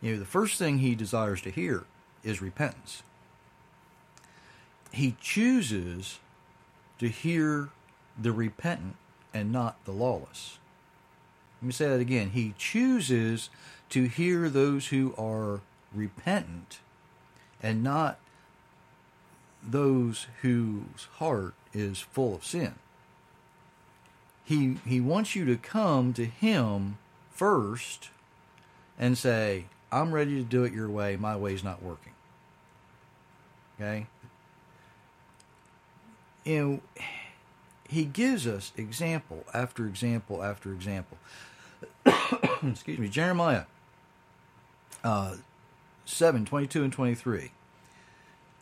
You 0.01 0.13
know, 0.13 0.19
the 0.19 0.25
first 0.25 0.57
thing 0.57 0.77
He 0.77 0.95
desires 0.95 1.41
to 1.41 1.51
hear 1.51 1.83
is 2.23 2.41
repentance. 2.41 3.03
He 4.91 5.15
chooses 5.19 6.19
to 6.99 7.09
hear 7.09 7.69
the 8.17 8.31
repentant 8.31 8.95
and 9.33 9.51
not 9.51 9.83
the 9.85 9.91
lawless. 9.91 10.59
Let 11.61 11.67
me 11.67 11.73
say 11.73 11.87
that 11.89 11.99
again. 11.99 12.31
He 12.31 12.53
chooses 12.57 13.49
to 13.89 14.05
hear 14.05 14.49
those 14.49 14.87
who 14.87 15.13
are 15.17 15.61
repentant 15.93 16.79
and 17.61 17.83
not 17.83 18.19
those 19.63 20.27
whose 20.41 21.07
heart 21.15 21.53
is 21.73 21.99
full 21.99 22.35
of 22.35 22.43
sin. 22.43 22.75
He, 24.43 24.77
he 24.85 24.99
wants 24.99 25.35
you 25.35 25.45
to 25.45 25.55
come 25.55 26.13
to 26.13 26.25
him 26.25 26.97
first 27.31 28.09
and 28.99 29.17
say, 29.17 29.65
I'm 29.91 30.13
ready 30.13 30.35
to 30.35 30.43
do 30.43 30.63
it 30.63 30.73
your 30.73 30.89
way. 30.89 31.15
My 31.15 31.35
way's 31.35 31.63
not 31.63 31.81
working. 31.81 32.13
Okay? 33.79 34.07
You 36.43 36.59
know, 36.65 37.03
he 37.87 38.05
gives 38.05 38.47
us 38.47 38.71
example 38.77 39.45
after 39.53 39.85
example 39.85 40.43
after 40.43 40.71
example. 40.71 41.17
Excuse 42.63 42.99
me, 42.99 43.09
Jeremiah 43.09 43.63
uh, 45.03 45.35
7 46.05 46.45
22 46.45 46.83
and 46.83 46.93
23. 46.93 47.51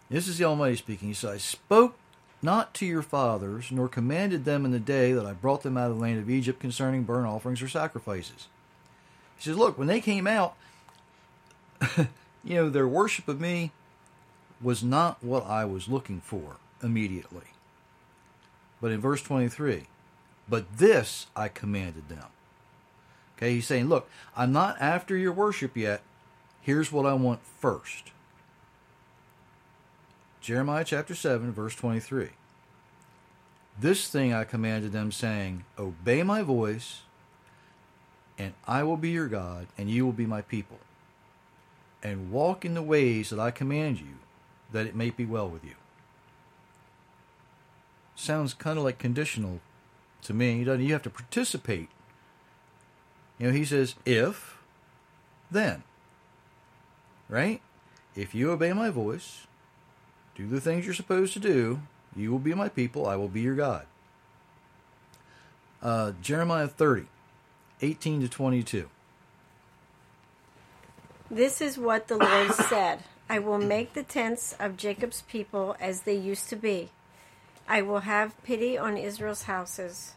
This 0.10 0.28
is 0.28 0.38
the 0.38 0.46
Almighty 0.46 0.76
speaking. 0.76 1.10
He 1.10 1.14
says, 1.14 1.30
I 1.30 1.38
spoke 1.38 1.96
not 2.42 2.74
to 2.76 2.86
your 2.86 3.02
fathers, 3.02 3.72
nor 3.72 3.88
commanded 3.88 4.46
them 4.46 4.66
in 4.66 4.72
the 4.72 4.80
day 4.80 5.14
that 5.14 5.26
I 5.26 5.34
brought 5.34 5.62
them 5.62 5.78
out 5.78 5.92
of 5.92 5.98
the 5.98 6.02
land 6.02 6.20
of 6.20 6.30
Egypt 6.30 6.60
concerning 6.60 7.04
burnt 7.04 7.28
offerings 7.28 7.62
or 7.62 7.68
sacrifices. 7.68 8.48
He 9.38 9.44
says, 9.44 9.58
Look, 9.58 9.78
when 9.78 9.88
they 9.88 10.02
came 10.02 10.26
out, 10.26 10.56
you 11.98 12.56
know, 12.56 12.70
their 12.70 12.88
worship 12.88 13.28
of 13.28 13.40
me 13.40 13.72
was 14.62 14.84
not 14.84 15.24
what 15.24 15.46
I 15.46 15.66
was 15.66 15.88
looking 15.88 16.22
for 16.22 16.58
immediately. 16.82 17.46
But 18.82 18.92
in 18.92 19.00
verse 19.00 19.22
23, 19.22 19.84
but 20.48 20.78
this 20.78 21.28
I 21.36 21.50
commanded 21.50 22.10
them. 22.10 22.26
Okay, 23.38 23.54
he's 23.54 23.68
saying, 23.68 23.88
Look, 23.90 24.10
I'm 24.36 24.52
not 24.52 24.82
after 24.82 25.16
your 25.16 25.34
worship 25.34 25.78
yet. 25.78 26.02
Here's 26.62 26.92
what 26.92 27.06
I 27.06 27.14
want 27.14 27.42
first. 27.44 28.12
Jeremiah 30.42 30.86
chapter 30.86 31.16
7, 31.16 31.52
verse 31.52 31.76
23. 31.76 32.30
This 33.80 34.08
thing 34.08 34.34
I 34.34 34.44
commanded 34.46 34.92
them, 34.92 35.12
saying, 35.12 35.66
Obey 35.78 36.24
my 36.24 36.42
voice, 36.42 37.02
and 38.38 38.54
I 38.66 38.84
will 38.84 38.98
be 38.98 39.10
your 39.10 39.28
God, 39.28 39.68
and 39.78 39.90
you 39.90 40.06
will 40.06 40.14
be 40.14 40.26
my 40.26 40.42
people. 40.42 40.80
And 42.02 42.32
walk 42.32 42.64
in 42.64 42.74
the 42.74 42.82
ways 42.82 43.30
that 43.30 43.40
I 43.40 43.52
command 43.52 44.00
you, 44.00 44.18
that 44.72 44.86
it 44.86 44.96
may 44.96 45.10
be 45.10 45.26
well 45.26 45.50
with 45.50 45.64
you. 45.66 45.76
Sounds 48.16 48.54
kind 48.54 48.78
of 48.78 48.86
like 48.86 48.98
conditional 48.98 49.60
to 50.24 50.34
me. 50.34 50.64
You 50.64 50.94
have 50.94 51.04
to 51.04 51.10
participate? 51.10 51.90
You 53.38 53.48
know, 53.48 53.54
he 53.54 53.66
says, 53.66 53.96
if, 54.06 54.58
then. 55.52 55.84
Right? 57.28 57.62
If 58.16 58.34
you 58.34 58.52
obey 58.52 58.74
my 58.74 58.90
voice, 58.90 59.48
do 60.40 60.48
the 60.48 60.62
things 60.62 60.86
you're 60.86 60.96
supposed 60.96 61.34
to 61.34 61.40
do, 61.40 61.82
you 62.16 62.32
will 62.32 62.40
be 62.40 62.54
my 62.54 62.70
people, 62.70 63.06
I 63.06 63.18
will 63.18 63.28
be 63.28 63.42
your 63.42 63.56
God. 63.56 63.86
Uh, 65.82 66.14
Jeremiah 66.22 66.70
30, 66.70 67.08
18 67.82 68.22
to 68.22 68.30
22. 68.30 68.90
This 71.30 71.60
is 71.60 71.78
what 71.78 72.08
the 72.08 72.16
Lord 72.16 72.54
said 72.70 73.04
I 73.30 73.40
will 73.40 73.58
make 73.58 73.94
the 73.94 74.04
tents 74.04 74.56
of 74.62 74.78
Jacob's 74.78 75.24
people 75.24 75.76
as 75.78 76.02
they 76.02 76.16
used 76.16 76.48
to 76.50 76.56
be. 76.56 76.90
I 77.68 77.82
will 77.82 78.00
have 78.00 78.42
pity 78.44 78.78
on 78.78 78.96
Israel's 78.96 79.44
houses. 79.44 80.14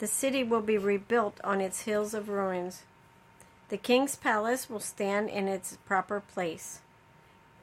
The 0.00 0.08
city 0.08 0.42
will 0.42 0.62
be 0.62 0.78
rebuilt 0.78 1.40
on 1.44 1.60
its 1.60 1.82
hills 1.82 2.12
of 2.12 2.28
ruins. 2.28 2.82
The 3.68 3.78
king's 3.78 4.16
palace 4.16 4.68
will 4.68 4.80
stand 4.80 5.30
in 5.30 5.46
its 5.46 5.78
proper 5.86 6.20
place. 6.20 6.80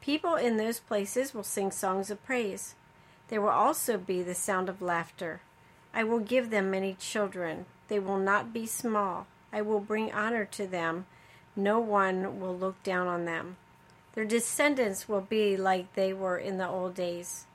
People 0.05 0.35
in 0.35 0.57
those 0.57 0.79
places 0.79 1.33
will 1.33 1.41
sing 1.43 1.71
songs 1.71 2.11
of 2.11 2.23
praise. 2.23 2.75
There 3.29 3.41
will 3.41 3.49
also 3.49 3.97
be 3.97 4.21
the 4.21 4.35
sound 4.35 4.69
of 4.69 4.79
laughter. 4.79 5.41
I 5.95 6.03
will 6.03 6.19
give 6.19 6.51
them 6.51 6.69
many 6.69 6.93
children. 6.93 7.65
They 7.87 7.97
will 7.97 8.19
not 8.19 8.53
be 8.53 8.67
small. 8.67 9.25
I 9.51 9.63
will 9.63 9.79
bring 9.79 10.13
honor 10.13 10.45
to 10.45 10.67
them. 10.67 11.07
No 11.55 11.79
one 11.79 12.39
will 12.39 12.55
look 12.55 12.83
down 12.83 13.07
on 13.07 13.25
them. 13.25 13.57
Their 14.13 14.25
descendants 14.25 15.09
will 15.09 15.21
be 15.21 15.57
like 15.57 15.95
they 15.95 16.13
were 16.13 16.37
in 16.37 16.59
the 16.59 16.69
old 16.69 16.93
days. 16.93 17.47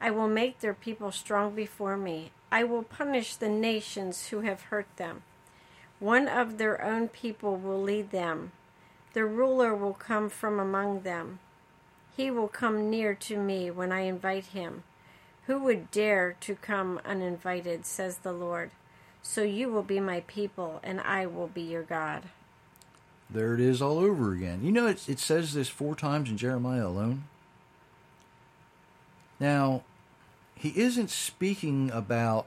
I 0.00 0.10
will 0.10 0.26
make 0.26 0.58
their 0.58 0.74
people 0.74 1.12
strong 1.12 1.54
before 1.54 1.96
me. 1.96 2.32
I 2.50 2.64
will 2.64 2.82
punish 2.82 3.36
the 3.36 3.48
nations 3.48 4.26
who 4.26 4.40
have 4.40 4.62
hurt 4.62 4.88
them. 4.96 5.22
One 6.00 6.26
of 6.26 6.58
their 6.58 6.82
own 6.82 7.06
people 7.06 7.54
will 7.54 7.80
lead 7.80 8.10
them. 8.10 8.50
The 9.12 9.24
ruler 9.24 9.72
will 9.72 9.94
come 9.94 10.28
from 10.28 10.58
among 10.58 11.02
them. 11.02 11.38
He 12.16 12.30
will 12.30 12.48
come 12.48 12.90
near 12.90 13.14
to 13.14 13.38
me 13.38 13.70
when 13.70 13.92
I 13.92 14.00
invite 14.00 14.46
him. 14.46 14.82
Who 15.46 15.58
would 15.64 15.90
dare 15.90 16.36
to 16.40 16.54
come 16.54 17.00
uninvited, 17.04 17.84
says 17.86 18.18
the 18.18 18.32
Lord? 18.32 18.70
So 19.22 19.42
you 19.42 19.70
will 19.70 19.82
be 19.82 20.00
my 20.00 20.20
people, 20.20 20.80
and 20.82 21.00
I 21.00 21.26
will 21.26 21.48
be 21.48 21.62
your 21.62 21.82
God. 21.82 22.24
There 23.30 23.54
it 23.54 23.60
is 23.60 23.80
all 23.80 23.98
over 23.98 24.32
again. 24.32 24.60
You 24.62 24.72
know, 24.72 24.86
it, 24.86 25.08
it 25.08 25.18
says 25.18 25.54
this 25.54 25.68
four 25.68 25.94
times 25.94 26.28
in 26.28 26.36
Jeremiah 26.36 26.86
alone. 26.86 27.24
Now, 29.40 29.82
he 30.54 30.72
isn't 30.76 31.10
speaking 31.10 31.90
about 31.90 32.46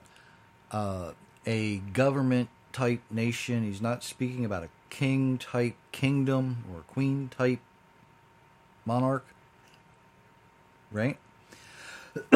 uh, 0.71 1.12
a 1.45 1.78
government 1.78 2.49
type 2.71 3.01
nation. 3.10 3.63
He's 3.63 3.82
not 3.82 4.04
speaking 4.04 4.45
about 4.45 4.63
a 4.63 4.69
king 4.89 5.38
type 5.38 5.75
kingdom 5.91 6.63
or 6.73 6.82
queen 6.82 7.30
type 7.36 7.60
monarch. 8.86 9.25
Right? 10.95 11.17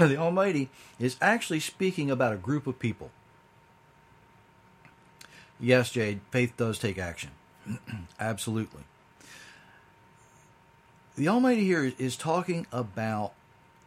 the 0.00 0.16
Almighty 0.18 0.70
is 1.00 1.16
actually 1.20 1.60
speaking 1.60 2.10
about 2.10 2.32
a 2.34 2.38
group 2.38 2.66
of 2.66 2.78
people. 2.80 3.10
Yes, 5.60 5.90
Jade, 5.92 6.20
faith 6.32 6.54
does 6.56 6.78
take 6.78 6.98
action. 6.98 7.30
Absolutely. 8.20 8.82
The 11.16 11.28
Almighty 11.28 11.64
here 11.64 11.92
is 11.98 12.16
talking 12.16 12.66
about 12.72 13.32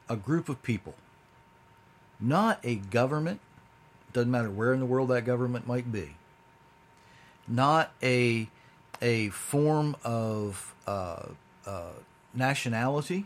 a 0.09 0.15
group 0.17 0.49
of 0.49 0.63
people, 0.63 0.95
not 2.19 2.59
a 2.63 2.75
government. 2.75 3.41
Doesn't 4.13 4.31
matter 4.31 4.51
where 4.51 4.73
in 4.73 4.79
the 4.81 4.87
world 4.87 5.09
that 5.11 5.25
government 5.25 5.67
might 5.67 5.91
be. 5.91 6.15
not 7.47 7.91
a 8.03 8.47
a 9.01 9.29
form 9.29 9.95
of 10.03 10.73
uh, 10.87 11.27
uh, 11.67 11.91
nationality. 12.33 13.25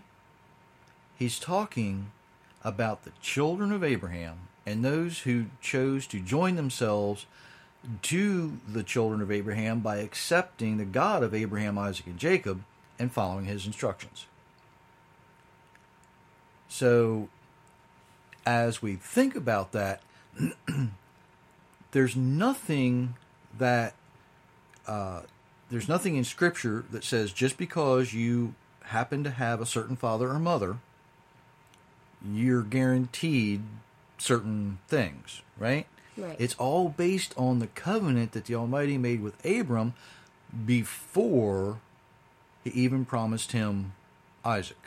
He's 1.17 1.39
talking 1.39 2.11
about 2.63 3.03
the 3.03 3.11
children 3.21 3.71
of 3.71 3.83
Abraham 3.83 4.47
and 4.65 4.83
those 4.83 5.19
who 5.19 5.45
chose 5.61 6.05
to 6.07 6.19
join 6.19 6.55
themselves 6.55 7.25
to 8.01 8.57
the 8.67 8.83
children 8.83 9.21
of 9.21 9.31
Abraham 9.31 9.79
by 9.79 9.97
accepting 9.97 10.77
the 10.77 10.85
God 10.85 11.23
of 11.23 11.33
Abraham, 11.33 11.77
Isaac, 11.77 12.05
and 12.05 12.17
Jacob 12.17 12.63
and 12.99 13.11
following 13.11 13.45
his 13.45 13.65
instructions. 13.65 14.25
So, 16.67 17.29
as 18.45 18.81
we 18.81 18.95
think 18.95 19.35
about 19.35 19.71
that, 19.71 20.01
there's 21.91 22.15
nothing 22.15 23.15
that 23.57 23.93
uh, 24.85 25.21
there's 25.69 25.87
nothing 25.87 26.15
in 26.15 26.23
Scripture 26.23 26.85
that 26.91 27.03
says 27.03 27.31
just 27.31 27.57
because 27.57 28.13
you 28.13 28.53
happen 28.83 29.23
to 29.23 29.31
have 29.31 29.59
a 29.59 29.65
certain 29.65 29.95
father 29.95 30.29
or 30.29 30.39
mother, 30.39 30.77
you're 32.25 32.63
guaranteed 32.63 33.61
certain 34.17 34.79
things, 34.87 35.41
right? 35.57 35.85
Right. 36.17 36.35
It's 36.39 36.55
all 36.55 36.89
based 36.89 37.33
on 37.37 37.59
the 37.59 37.67
covenant 37.67 38.31
that 38.31 38.45
the 38.45 38.55
Almighty 38.55 38.97
made 38.97 39.21
with 39.21 39.43
Abram 39.45 39.93
before 40.65 41.79
he 42.63 42.71
even 42.71 43.05
promised 43.05 43.51
him 43.51 43.93
Isaac. 44.43 44.77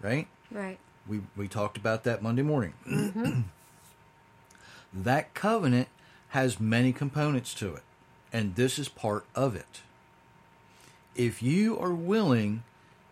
Right? 0.00 0.28
Right. 0.50 0.78
We 1.06 1.20
we 1.36 1.48
talked 1.48 1.76
about 1.76 2.04
that 2.04 2.22
Monday 2.22 2.42
morning. 2.42 2.74
Mm-hmm. 2.86 3.40
that 4.92 5.34
covenant 5.34 5.88
has 6.28 6.60
many 6.60 6.92
components 6.92 7.52
to 7.54 7.74
it, 7.74 7.82
and 8.32 8.54
this 8.54 8.78
is 8.78 8.88
part 8.88 9.24
of 9.34 9.54
it. 9.56 9.82
If 11.14 11.42
you 11.42 11.78
are 11.78 11.92
willing 11.92 12.62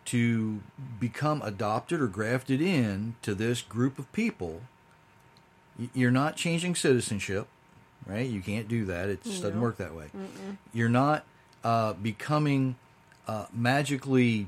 to 0.05 0.61
become 0.99 1.41
adopted 1.41 2.01
or 2.01 2.07
grafted 2.07 2.61
in 2.61 3.15
to 3.21 3.33
this 3.33 3.61
group 3.61 3.97
of 3.97 4.11
people, 4.11 4.61
you're 5.93 6.11
not 6.11 6.35
changing 6.35 6.75
citizenship, 6.75 7.47
right? 8.05 8.29
You 8.29 8.41
can't 8.41 8.67
do 8.67 8.85
that. 8.85 9.09
It 9.09 9.23
just 9.23 9.41
doesn't 9.41 9.61
work 9.61 9.77
that 9.77 9.95
way. 9.95 10.07
You're 10.73 10.89
not 10.89 11.25
uh, 11.63 11.93
becoming 11.93 12.75
uh, 13.27 13.45
magically 13.53 14.47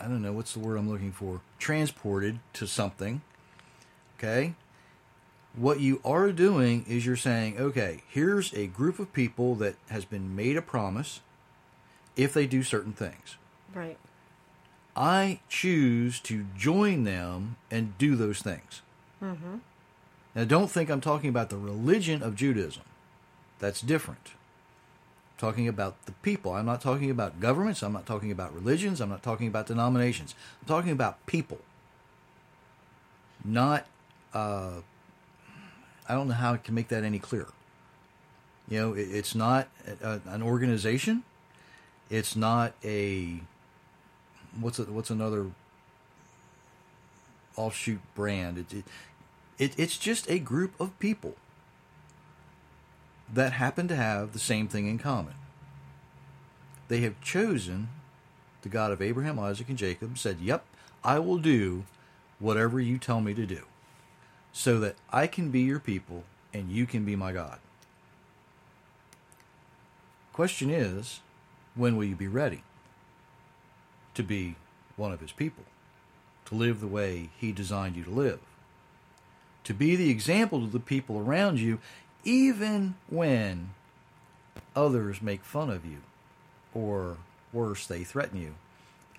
I 0.00 0.08
don't 0.08 0.22
know 0.22 0.32
what's 0.32 0.52
the 0.52 0.58
word 0.58 0.76
I'm 0.76 0.88
looking 0.88 1.12
for, 1.12 1.40
transported 1.58 2.40
to 2.54 2.66
something. 2.66 3.22
Okay? 4.18 4.54
What 5.56 5.80
you 5.80 6.00
are 6.04 6.32
doing 6.32 6.84
is 6.88 7.06
you're 7.06 7.16
saying, 7.16 7.58
okay, 7.58 8.02
here's 8.08 8.52
a 8.54 8.66
group 8.66 8.98
of 8.98 9.12
people 9.12 9.54
that 9.56 9.76
has 9.88 10.04
been 10.04 10.34
made 10.34 10.56
a 10.56 10.62
promise 10.62 11.20
if 12.16 12.32
they 12.32 12.46
do 12.46 12.62
certain 12.62 12.92
things. 12.92 13.36
Right. 13.72 13.98
I 14.96 15.40
choose 15.48 16.20
to 16.20 16.46
join 16.56 17.04
them 17.04 17.56
and 17.70 17.98
do 17.98 18.14
those 18.14 18.40
things. 18.40 18.82
Mm-hmm. 19.22 19.56
Now, 20.34 20.44
don't 20.44 20.70
think 20.70 20.90
I'm 20.90 21.00
talking 21.00 21.30
about 21.30 21.50
the 21.50 21.56
religion 21.56 22.22
of 22.22 22.36
Judaism. 22.36 22.82
That's 23.58 23.80
different. 23.80 24.28
I'm 24.28 25.38
talking 25.38 25.68
about 25.68 26.06
the 26.06 26.12
people. 26.12 26.52
I'm 26.52 26.66
not 26.66 26.80
talking 26.80 27.10
about 27.10 27.40
governments. 27.40 27.82
I'm 27.82 27.92
not 27.92 28.06
talking 28.06 28.30
about 28.30 28.54
religions. 28.54 29.00
I'm 29.00 29.08
not 29.08 29.22
talking 29.22 29.48
about 29.48 29.66
denominations. 29.66 30.34
I'm 30.62 30.68
talking 30.68 30.92
about 30.92 31.24
people. 31.26 31.58
Not, 33.44 33.86
uh, 34.32 34.80
I 36.08 36.14
don't 36.14 36.28
know 36.28 36.34
how 36.34 36.54
I 36.54 36.56
can 36.56 36.74
make 36.74 36.88
that 36.88 37.04
any 37.04 37.18
clearer. 37.18 37.52
You 38.68 38.80
know, 38.80 38.92
it, 38.94 39.08
it's 39.10 39.34
not 39.34 39.68
a, 40.02 40.20
an 40.26 40.42
organization. 40.42 41.24
It's 42.10 42.36
not 42.36 42.74
a 42.84 43.40
what's 44.60 44.78
a, 44.78 44.84
what's 44.84 45.10
another 45.10 45.46
offshoot 47.56 48.00
brand. 48.14 48.58
It, 48.58 48.72
it, 48.72 48.84
it 49.58 49.78
it's 49.78 49.96
just 49.96 50.28
a 50.30 50.38
group 50.38 50.78
of 50.80 50.98
people 50.98 51.36
that 53.32 53.52
happen 53.52 53.88
to 53.88 53.96
have 53.96 54.32
the 54.32 54.38
same 54.38 54.68
thing 54.68 54.86
in 54.86 54.98
common. 54.98 55.34
They 56.88 57.00
have 57.00 57.20
chosen 57.20 57.88
the 58.62 58.68
God 58.68 58.92
of 58.92 59.02
Abraham, 59.02 59.38
Isaac, 59.38 59.68
and 59.68 59.78
Jacob, 59.78 60.18
said, 60.18 60.38
Yep, 60.40 60.64
I 61.02 61.18
will 61.18 61.38
do 61.38 61.84
whatever 62.38 62.80
you 62.80 62.98
tell 62.98 63.20
me 63.20 63.34
to 63.34 63.46
do, 63.46 63.62
so 64.52 64.78
that 64.80 64.96
I 65.10 65.26
can 65.26 65.50
be 65.50 65.60
your 65.60 65.80
people 65.80 66.24
and 66.52 66.70
you 66.70 66.86
can 66.86 67.04
be 67.04 67.16
my 67.16 67.32
God. 67.32 67.58
Question 70.32 70.70
is, 70.70 71.20
when 71.74 71.96
will 71.96 72.04
you 72.04 72.16
be 72.16 72.28
ready 72.28 72.62
to 74.14 74.22
be 74.22 74.56
one 74.96 75.12
of 75.12 75.20
his 75.20 75.32
people, 75.32 75.64
to 76.46 76.54
live 76.54 76.80
the 76.80 76.86
way 76.86 77.30
he 77.36 77.52
designed 77.52 77.96
you 77.96 78.04
to 78.04 78.10
live, 78.10 78.40
to 79.64 79.74
be 79.74 79.96
the 79.96 80.10
example 80.10 80.60
to 80.60 80.66
the 80.66 80.80
people 80.80 81.18
around 81.18 81.58
you, 81.58 81.78
even 82.24 82.94
when 83.08 83.70
others 84.76 85.20
make 85.22 85.44
fun 85.44 85.70
of 85.70 85.84
you, 85.84 85.98
or 86.72 87.18
worse, 87.52 87.86
they 87.86 88.04
threaten 88.04 88.40
you. 88.40 88.54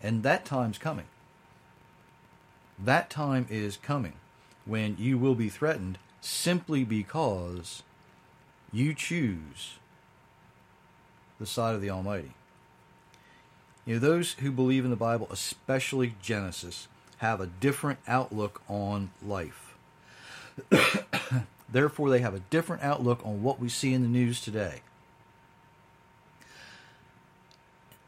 And 0.01 0.23
that 0.23 0.45
time's 0.45 0.77
coming. 0.77 1.05
That 2.77 3.09
time 3.09 3.47
is 3.49 3.77
coming 3.77 4.13
when 4.65 4.97
you 4.99 5.17
will 5.17 5.35
be 5.35 5.49
threatened 5.49 5.97
simply 6.21 6.83
because 6.83 7.83
you 8.71 8.93
choose 8.93 9.75
the 11.39 11.45
side 11.45 11.75
of 11.75 11.81
the 11.81 11.89
Almighty. 11.89 12.33
You 13.85 13.95
know, 13.95 13.99
those 13.99 14.33
who 14.33 14.51
believe 14.51 14.83
in 14.83 14.89
the 14.89 14.95
Bible, 14.95 15.27
especially 15.31 16.15
Genesis, 16.21 16.87
have 17.17 17.39
a 17.39 17.45
different 17.45 17.99
outlook 18.07 18.61
on 18.67 19.11
life. 19.25 19.75
Therefore, 21.69 22.09
they 22.09 22.19
have 22.19 22.33
a 22.33 22.39
different 22.39 22.83
outlook 22.83 23.25
on 23.25 23.43
what 23.43 23.59
we 23.59 23.69
see 23.69 23.93
in 23.93 24.01
the 24.01 24.07
news 24.07 24.41
today. 24.41 24.81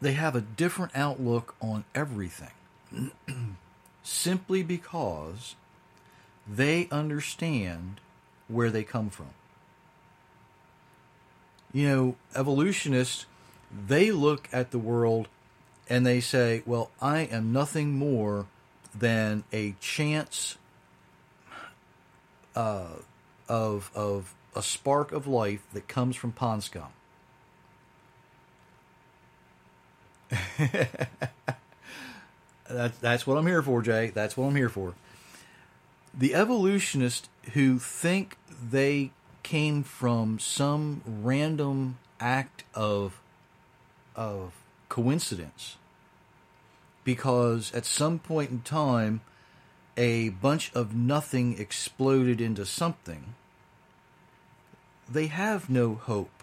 They 0.00 0.12
have 0.12 0.34
a 0.34 0.40
different 0.40 0.92
outlook 0.94 1.54
on 1.60 1.84
everything 1.94 2.50
simply 4.02 4.62
because 4.62 5.56
they 6.46 6.88
understand 6.90 8.00
where 8.46 8.70
they 8.70 8.84
come 8.84 9.10
from. 9.10 9.30
You 11.72 11.88
know, 11.88 12.16
evolutionists, 12.34 13.26
they 13.86 14.10
look 14.10 14.48
at 14.52 14.70
the 14.70 14.78
world 14.78 15.28
and 15.88 16.04
they 16.06 16.20
say, 16.20 16.62
well, 16.66 16.90
I 17.00 17.20
am 17.20 17.52
nothing 17.52 17.92
more 17.98 18.46
than 18.94 19.44
a 19.52 19.74
chance 19.80 20.58
uh, 22.54 22.86
of, 23.48 23.90
of 23.94 24.34
a 24.54 24.62
spark 24.62 25.12
of 25.12 25.26
life 25.26 25.62
that 25.72 25.88
comes 25.88 26.16
from 26.16 26.32
pond 26.32 26.64
scum. 26.64 26.88
that's, 32.68 32.98
that's 32.98 33.26
what 33.26 33.38
I'm 33.38 33.46
here 33.46 33.62
for, 33.62 33.80
Jay. 33.80 34.08
That's 34.08 34.36
what 34.36 34.46
I'm 34.46 34.56
here 34.56 34.68
for. 34.68 34.94
The 36.12 36.34
evolutionists 36.34 37.28
who 37.54 37.78
think 37.78 38.36
they 38.70 39.12
came 39.42 39.82
from 39.82 40.38
some 40.38 41.00
random 41.06 41.96
act 42.20 42.64
of 42.74 43.20
of 44.14 44.52
coincidence 44.88 45.77
because 47.08 47.72
at 47.72 47.86
some 47.86 48.18
point 48.18 48.50
in 48.50 48.60
time 48.60 49.22
a 49.96 50.28
bunch 50.28 50.70
of 50.74 50.94
nothing 50.94 51.58
exploded 51.58 52.38
into 52.38 52.66
something. 52.66 53.32
They 55.10 55.28
have 55.28 55.70
no 55.70 55.94
hope. 55.94 56.42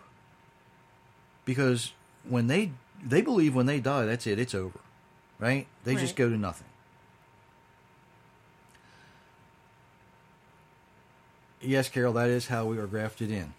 Because 1.45 1.91
when 2.28 2.47
they 2.47 2.71
they 2.99 3.21
believe 3.21 3.54
when 3.54 3.67
they 3.67 3.80
die 3.80 4.06
that's 4.06 4.25
it 4.25 4.39
it's 4.39 4.56
over 4.56 4.80
right? 5.38 5.67
They 5.84 5.93
just 5.93 6.15
go 6.15 6.30
to 6.30 6.36
nothing. 6.36 6.71
Yes 11.62 11.89
carol 11.89 12.13
that 12.13 12.30
is 12.30 12.47
how 12.47 12.65
we 12.65 12.80
are 12.80 12.88
grafted 12.88 13.30
in. 13.30 13.54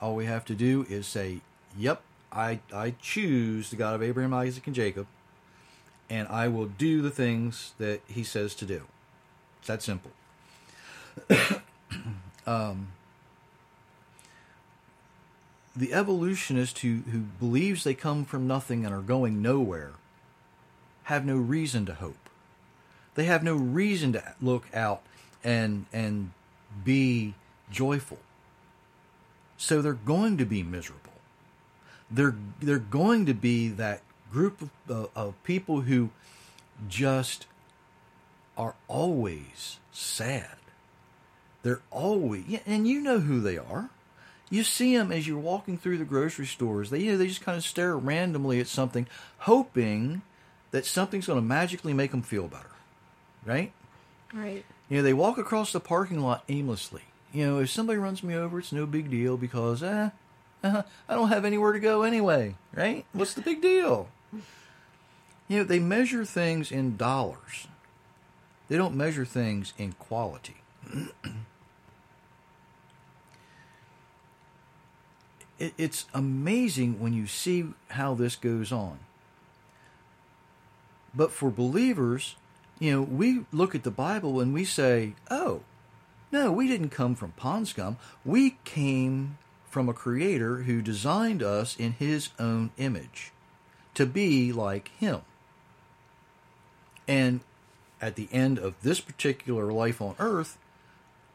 All 0.00 0.14
we 0.14 0.26
have 0.26 0.44
to 0.44 0.54
do 0.54 0.86
is 0.88 1.08
say 1.08 1.40
yep 1.76 2.02
i 2.30 2.60
i 2.72 2.94
choose 3.00 3.70
the 3.70 3.76
god 3.76 3.94
of 3.94 4.02
abraham 4.02 4.34
isaac 4.34 4.66
and 4.66 4.74
jacob 4.74 5.06
and 6.08 6.28
i 6.28 6.48
will 6.48 6.66
do 6.66 7.02
the 7.02 7.10
things 7.10 7.72
that 7.78 8.00
he 8.06 8.22
says 8.22 8.54
to 8.54 8.64
do 8.64 8.82
it's 9.58 9.68
that 9.68 9.82
simple 9.82 10.10
um, 12.46 12.88
the 15.74 15.92
evolutionist 15.92 16.78
who, 16.80 17.00
who 17.10 17.20
believes 17.20 17.84
they 17.84 17.94
come 17.94 18.24
from 18.24 18.46
nothing 18.46 18.84
and 18.84 18.94
are 18.94 19.02
going 19.02 19.42
nowhere 19.42 19.92
have 21.06 21.24
no 21.24 21.36
reason 21.36 21.86
to 21.86 21.94
hope. 21.94 22.28
They 23.14 23.24
have 23.24 23.44
no 23.44 23.54
reason 23.54 24.12
to 24.14 24.34
look 24.40 24.66
out 24.74 25.02
and 25.44 25.86
and 25.92 26.32
be 26.84 27.34
joyful. 27.70 28.18
So 29.56 29.80
they're 29.80 29.92
going 29.92 30.36
to 30.38 30.44
be 30.44 30.62
miserable. 30.62 31.12
they're 32.10 32.34
they're 32.60 32.78
going 32.78 33.26
to 33.26 33.34
be 33.34 33.68
that 33.68 34.02
group 34.32 34.62
of, 34.62 34.70
uh, 34.90 35.06
of 35.14 35.42
people 35.44 35.82
who 35.82 36.10
just 36.88 37.46
are 38.56 38.74
always 38.88 39.78
sad. 39.92 40.56
They're 41.62 41.82
always, 41.90 42.60
and 42.66 42.86
you 42.86 43.00
know 43.00 43.20
who 43.20 43.40
they 43.40 43.58
are. 43.58 43.90
You 44.48 44.62
see 44.62 44.96
them 44.96 45.10
as 45.10 45.26
you're 45.26 45.38
walking 45.38 45.76
through 45.76 45.98
the 45.98 46.04
grocery 46.04 46.46
stores. 46.46 46.90
They, 46.90 47.00
you 47.00 47.12
know, 47.12 47.18
they 47.18 47.26
just 47.26 47.40
kind 47.40 47.58
of 47.58 47.64
stare 47.64 47.96
randomly 47.96 48.60
at 48.60 48.68
something, 48.68 49.08
hoping 49.38 50.22
that 50.70 50.86
something's 50.86 51.26
going 51.26 51.40
to 51.40 51.44
magically 51.44 51.92
make 51.92 52.12
them 52.12 52.22
feel 52.22 52.46
better, 52.46 52.70
right? 53.44 53.72
Right. 54.32 54.64
You 54.88 54.98
know, 54.98 55.02
they 55.02 55.12
walk 55.12 55.38
across 55.38 55.72
the 55.72 55.80
parking 55.80 56.20
lot 56.20 56.44
aimlessly. 56.48 57.02
You 57.32 57.46
know, 57.46 57.58
if 57.58 57.70
somebody 57.70 57.98
runs 57.98 58.22
me 58.22 58.34
over, 58.34 58.60
it's 58.60 58.72
no 58.72 58.86
big 58.86 59.10
deal 59.10 59.36
because, 59.36 59.82
eh, 59.82 60.10
uh, 60.62 60.82
I 61.08 61.14
don't 61.14 61.28
have 61.28 61.44
anywhere 61.44 61.72
to 61.72 61.80
go 61.80 62.02
anyway, 62.02 62.54
right? 62.72 63.04
What's 63.12 63.34
the 63.34 63.40
big 63.40 63.60
deal? 63.60 64.08
You 65.48 65.58
know, 65.58 65.64
they 65.64 65.78
measure 65.78 66.24
things 66.24 66.72
in 66.72 66.96
dollars. 66.96 67.68
They 68.68 68.76
don't 68.76 68.96
measure 68.96 69.24
things 69.24 69.72
in 69.78 69.92
quality. 69.92 70.56
it, 75.58 75.72
it's 75.78 76.06
amazing 76.12 77.00
when 77.00 77.12
you 77.12 77.26
see 77.26 77.66
how 77.90 78.14
this 78.14 78.34
goes 78.36 78.72
on. 78.72 78.98
But 81.14 81.30
for 81.30 81.50
believers, 81.50 82.36
you 82.78 82.92
know, 82.92 83.02
we 83.02 83.46
look 83.52 83.74
at 83.74 83.84
the 83.84 83.90
Bible 83.90 84.40
and 84.40 84.52
we 84.52 84.64
say, 84.64 85.14
oh, 85.30 85.62
no, 86.32 86.52
we 86.52 86.66
didn't 86.66 86.90
come 86.90 87.14
from 87.14 87.32
pond 87.32 87.68
scum. 87.68 87.96
We 88.24 88.58
came 88.64 89.38
from 89.70 89.88
a 89.88 89.94
creator 89.94 90.58
who 90.62 90.82
designed 90.82 91.42
us 91.42 91.76
in 91.76 91.92
his 91.92 92.30
own 92.38 92.70
image 92.76 93.32
to 93.94 94.04
be 94.04 94.52
like 94.52 94.90
him. 94.98 95.22
And 97.08 97.40
at 98.00 98.16
the 98.16 98.28
end 98.32 98.58
of 98.58 98.74
this 98.82 99.00
particular 99.00 99.72
life 99.72 100.00
on 100.02 100.14
earth, 100.18 100.58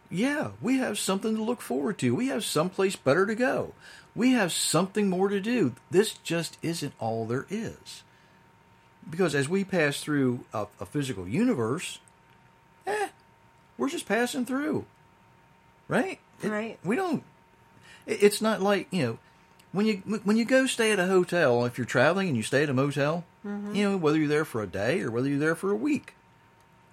yeah, 0.10 0.52
we 0.62 0.78
have 0.78 1.00
something 1.00 1.36
to 1.36 1.42
look 1.44 1.62
forward 1.62 1.98
to. 2.00 2.14
We 2.16 2.28
have 2.28 2.44
someplace 2.44 2.96
better 2.96 3.26
to 3.26 3.36
go. 3.36 3.74
We 4.14 4.32
have 4.34 4.52
something 4.52 5.10
more 5.10 5.30
to 5.30 5.40
do. 5.40 5.74
This 5.90 6.14
just 6.24 6.58
isn't 6.62 6.94
all 7.00 7.26
there 7.26 7.46
is. 7.50 8.04
Because 9.10 9.34
as 9.34 9.48
we 9.48 9.64
pass 9.64 10.02
through 10.02 10.44
a, 10.54 10.68
a 10.82 10.86
physical 10.86 11.28
universe, 11.28 12.00
eh, 12.86 13.08
we're 13.78 13.90
just 13.90 14.06
passing 14.08 14.46
through. 14.46 14.86
Right? 15.88 16.20
It- 16.44 16.50
Right. 16.50 16.78
we 16.84 16.96
don't 16.96 17.24
it- 18.06 18.22
it's 18.24 18.42
not 18.42 18.62
like, 18.62 18.88
you 18.92 19.04
know, 19.04 19.18
when 19.72 19.86
you 19.86 19.98
when 20.24 20.38
you 20.38 20.46
go 20.46 20.66
stay 20.66 20.92
at 20.92 21.00
a 21.00 21.08
hotel, 21.08 21.66
if 21.66 21.78
you're 21.78 21.86
traveling 21.86 22.28
and 22.28 22.38
you 22.38 22.44
stay 22.44 22.64
at 22.64 22.70
a 22.70 22.74
motel, 22.74 23.24
mm-hmm. 23.46 23.74
you 23.74 23.90
know, 23.90 23.98
whether 23.98 24.18
you're 24.18 24.28
there 24.28 24.46
for 24.46 24.62
a 24.62 24.68
day 24.68 25.02
or 25.02 25.12
whether 25.12 25.30
you're 25.30 25.40
there 25.40 25.56
for 25.56 25.72
a 25.72 25.76
week, 25.76 26.14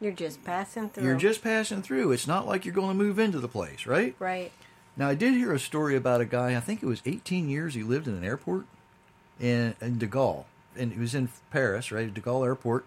You're 0.01 0.13
just 0.13 0.45
passing 0.45 0.89
through. 0.91 1.05
you're 1.05 1.17
just 1.17 1.43
passing 1.43 1.83
through. 1.83 2.13
It's 2.13 2.27
not 2.27 2.47
like 2.47 2.65
you're 2.65 2.75
going 2.75 2.97
to 2.97 3.05
move 3.05 3.19
into 3.19 3.41
the 3.41 3.49
place, 3.49 3.87
right? 3.87 4.15
right. 4.19 4.53
Now, 4.97 5.09
I 5.09 5.15
did 5.15 5.35
hear 5.35 5.53
a 5.53 5.61
story 5.61 5.95
about 5.95 6.21
a 6.21 6.25
guy, 6.25 6.57
I 6.57 6.61
think 6.61 6.83
it 6.83 6.87
was 6.87 7.03
18 7.07 7.49
years 7.49 7.75
he 7.75 7.85
lived 7.85 8.09
in 8.09 8.15
an 8.15 8.25
airport 8.25 8.67
in, 9.41 9.75
in 9.81 9.99
De 9.99 10.09
Gaulle. 10.09 10.45
And 10.77 10.93
he 10.93 10.99
was 10.99 11.15
in 11.15 11.29
Paris, 11.51 11.93
right? 11.93 12.13
De 12.13 12.21
Gaulle 12.21 12.45
Airport. 12.45 12.85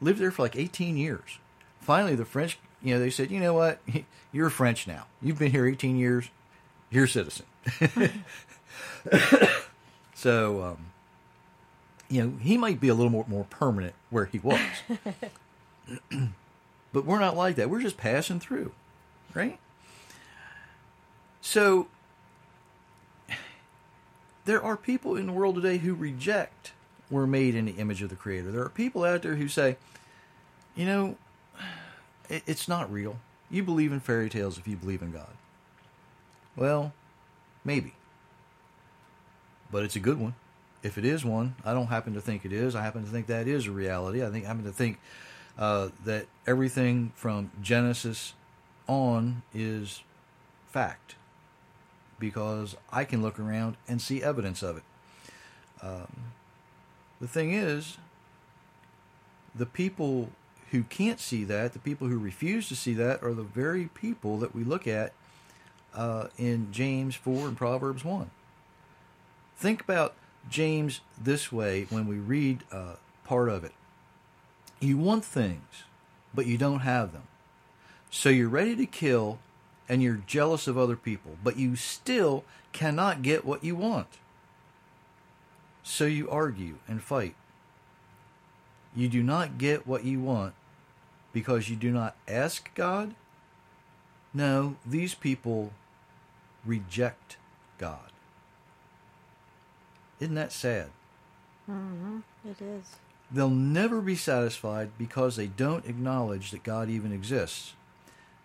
Lived 0.00 0.18
there 0.20 0.32
for 0.32 0.42
like 0.42 0.56
18 0.56 0.96
years. 0.96 1.38
Finally, 1.80 2.16
the 2.16 2.24
French, 2.24 2.58
you 2.82 2.92
know, 2.94 3.00
they 3.00 3.10
said, 3.10 3.30
you 3.30 3.40
know 3.40 3.54
what? 3.54 3.80
You're 4.32 4.50
French 4.50 4.86
now. 4.86 5.06
You've 5.22 5.38
been 5.38 5.52
here 5.52 5.66
18 5.66 5.96
years. 5.96 6.28
You're 6.90 7.04
a 7.04 7.08
citizen. 7.08 7.46
so, 10.14 10.62
um, 10.62 10.78
you 12.08 12.22
know, 12.22 12.38
he 12.40 12.56
might 12.56 12.80
be 12.80 12.88
a 12.88 12.94
little 12.94 13.10
more, 13.10 13.24
more 13.28 13.44
permanent 13.44 13.94
where 14.10 14.26
he 14.26 14.38
was. 14.38 14.60
but 16.92 17.04
we're 17.04 17.20
not 17.20 17.36
like 17.36 17.56
that. 17.56 17.70
We're 17.70 17.82
just 17.82 17.96
passing 17.96 18.40
through, 18.40 18.72
right? 19.34 19.58
So 21.40 21.88
there 24.44 24.62
are 24.62 24.76
people 24.76 25.16
in 25.16 25.26
the 25.26 25.32
world 25.32 25.56
today 25.56 25.78
who 25.78 25.94
reject 25.94 26.72
we're 27.10 27.26
made 27.26 27.54
in 27.54 27.66
the 27.66 27.72
image 27.72 28.02
of 28.02 28.10
the 28.10 28.16
creator. 28.16 28.50
There 28.50 28.62
are 28.62 28.68
people 28.68 29.04
out 29.04 29.22
there 29.22 29.36
who 29.36 29.48
say, 29.48 29.76
you 30.74 30.86
know, 30.86 31.16
it, 32.28 32.42
it's 32.46 32.68
not 32.68 32.90
real. 32.92 33.18
You 33.50 33.62
believe 33.62 33.92
in 33.92 34.00
fairy 34.00 34.28
tales 34.28 34.58
if 34.58 34.68
you 34.68 34.76
believe 34.76 35.02
in 35.02 35.12
God. 35.12 35.30
Well, 36.56 36.92
maybe. 37.64 37.94
But 39.70 39.84
it's 39.84 39.96
a 39.96 40.00
good 40.00 40.18
one. 40.18 40.34
If 40.82 40.96
it 40.96 41.04
is 41.04 41.24
one, 41.24 41.56
I 41.64 41.74
don't 41.74 41.88
happen 41.88 42.14
to 42.14 42.20
think 42.20 42.44
it 42.44 42.52
is. 42.52 42.74
I 42.74 42.82
happen 42.82 43.04
to 43.04 43.10
think 43.10 43.26
that 43.26 43.48
is 43.48 43.66
a 43.66 43.70
reality. 43.70 44.24
I 44.24 44.30
think 44.30 44.44
I 44.44 44.48
happen 44.48 44.64
to 44.64 44.72
think 44.72 44.98
uh, 45.58 45.88
that 46.04 46.26
everything 46.46 47.12
from 47.16 47.50
Genesis 47.60 48.34
on 48.86 49.42
is 49.52 50.02
fact 50.68 51.16
because 52.18 52.76
I 52.92 53.04
can 53.04 53.22
look 53.22 53.38
around 53.38 53.76
and 53.86 54.00
see 54.00 54.22
evidence 54.22 54.62
of 54.62 54.76
it. 54.76 54.82
Um, 55.82 56.32
the 57.20 57.28
thing 57.28 57.52
is, 57.52 57.98
the 59.54 59.66
people 59.66 60.30
who 60.70 60.82
can't 60.84 61.20
see 61.20 61.44
that, 61.44 61.72
the 61.72 61.78
people 61.78 62.08
who 62.08 62.18
refuse 62.18 62.68
to 62.68 62.76
see 62.76 62.94
that, 62.94 63.22
are 63.22 63.34
the 63.34 63.42
very 63.42 63.86
people 63.94 64.38
that 64.38 64.54
we 64.54 64.64
look 64.64 64.86
at 64.86 65.12
uh, 65.94 66.28
in 66.36 66.70
James 66.72 67.14
4 67.14 67.48
and 67.48 67.56
Proverbs 67.56 68.04
1. 68.04 68.30
Think 69.58 69.80
about 69.80 70.14
James 70.48 71.00
this 71.20 71.50
way 71.50 71.86
when 71.90 72.06
we 72.06 72.16
read 72.16 72.62
uh, 72.70 72.94
part 73.24 73.48
of 73.48 73.64
it. 73.64 73.72
You 74.78 74.96
want 74.96 75.24
things, 75.24 75.82
but 76.32 76.46
you 76.46 76.56
don't 76.56 76.80
have 76.80 77.12
them. 77.12 77.24
So 78.08 78.28
you're 78.28 78.48
ready 78.48 78.76
to 78.76 78.86
kill 78.86 79.40
and 79.88 80.00
you're 80.00 80.22
jealous 80.26 80.68
of 80.68 80.78
other 80.78 80.94
people, 80.96 81.32
but 81.42 81.56
you 81.56 81.74
still 81.74 82.44
cannot 82.72 83.22
get 83.22 83.44
what 83.44 83.64
you 83.64 83.74
want. 83.74 84.06
So 85.82 86.04
you 86.04 86.30
argue 86.30 86.76
and 86.86 87.02
fight. 87.02 87.34
You 88.94 89.08
do 89.08 89.22
not 89.22 89.58
get 89.58 89.86
what 89.86 90.04
you 90.04 90.20
want 90.20 90.54
because 91.32 91.68
you 91.68 91.76
do 91.76 91.90
not 91.90 92.14
ask 92.28 92.72
God? 92.74 93.14
No, 94.32 94.76
these 94.86 95.14
people 95.14 95.72
reject 96.64 97.38
God. 97.78 98.12
Isn't 100.20 100.34
that 100.34 100.52
sad? 100.52 100.90
Mhm. 101.68 102.22
It 102.44 102.60
is. 102.60 102.84
They'll 103.30 103.50
never 103.50 104.00
be 104.00 104.16
satisfied 104.16 104.90
because 104.96 105.36
they 105.36 105.46
don't 105.48 105.84
acknowledge 105.86 106.50
that 106.50 106.62
God 106.62 106.88
even 106.88 107.12
exists. 107.12 107.74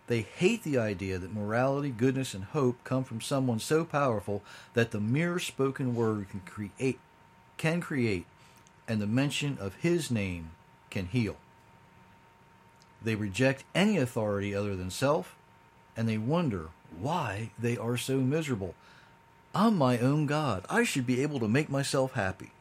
They 0.08 0.22
hate 0.22 0.64
the 0.64 0.78
idea 0.78 1.18
that 1.18 1.34
morality, 1.34 1.90
goodness, 1.90 2.34
and 2.34 2.44
hope 2.44 2.84
come 2.84 3.06
from 3.06 3.22
someone 3.22 3.60
so 3.60 3.86
powerful 3.86 4.44
that 4.74 4.92
the 4.92 5.00
mere 5.00 5.40
spoken 5.40 5.96
word 5.96 6.30
can 6.30 6.42
create, 6.42 7.00
can 7.58 7.80
create, 7.80 8.26
and 8.88 9.02
the 9.02 9.08
mention 9.08 9.58
of 9.60 9.76
His 9.76 10.12
name 10.12 10.52
can 10.90 11.08
heal. 11.08 11.38
They 13.02 13.16
reject 13.16 13.64
any 13.74 13.98
authority 13.98 14.54
other 14.54 14.76
than 14.76 14.90
self, 14.90 15.36
and 15.96 16.08
they 16.08 16.18
wonder 16.18 16.70
why 17.00 17.52
they 17.58 17.78
are 17.78 17.98
so 17.98 18.18
miserable. 18.18 18.76
I'm 19.54 19.78
my 19.78 20.00
own 20.00 20.26
God. 20.26 20.66
I 20.70 20.84
should 20.84 21.06
be 21.06 21.22
able 21.22 21.40
to 21.40 21.48
make 21.48 21.70
myself 21.70 22.14
happy. 22.14 22.52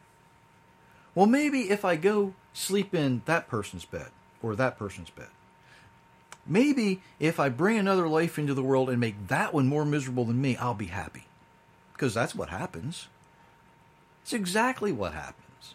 Well, 1.15 1.27
maybe 1.27 1.71
if 1.71 1.85
I 1.85 1.97
go 1.97 2.35
sleep 2.53 2.95
in 2.95 3.23
that 3.25 3.49
person's 3.49 3.85
bed 3.85 4.09
or 4.43 4.55
that 4.57 4.79
person's 4.79 5.11
bed, 5.11 5.29
maybe 6.47 7.01
if 7.19 7.41
I 7.41 7.49
bring 7.49 7.79
another 7.79 8.09
life 8.09 8.39
into 8.39 8.55
the 8.55 8.63
world 8.63 8.91
and 8.91 9.01
make 9.01 9.29
that 9.29 9.55
one 9.55 9.69
more 9.69 9.85
miserable 9.85 10.25
than 10.25 10.41
me, 10.41 10.57
I'll 10.57 10.75
be 10.75 10.87
happy. 10.87 11.25
Because 11.93 12.15
that's 12.15 12.35
what 12.35 12.49
happens. 12.49 13.09
It's 14.23 14.33
exactly 14.33 14.93
what 14.93 15.13
happens. 15.13 15.75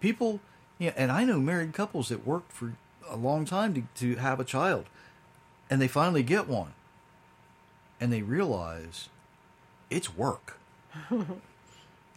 People, 0.00 0.40
you 0.78 0.88
know, 0.88 0.94
and 0.96 1.12
I 1.12 1.24
know 1.24 1.38
married 1.38 1.72
couples 1.72 2.08
that 2.08 2.26
worked 2.26 2.52
for 2.52 2.74
a 3.08 3.16
long 3.16 3.44
time 3.44 3.74
to, 3.74 3.82
to 4.14 4.20
have 4.20 4.40
a 4.40 4.44
child, 4.44 4.86
and 5.70 5.80
they 5.80 5.88
finally 5.88 6.22
get 6.22 6.48
one, 6.48 6.72
and 8.00 8.12
they 8.12 8.22
realize 8.22 9.08
it's 9.92 10.16
work. 10.16 10.58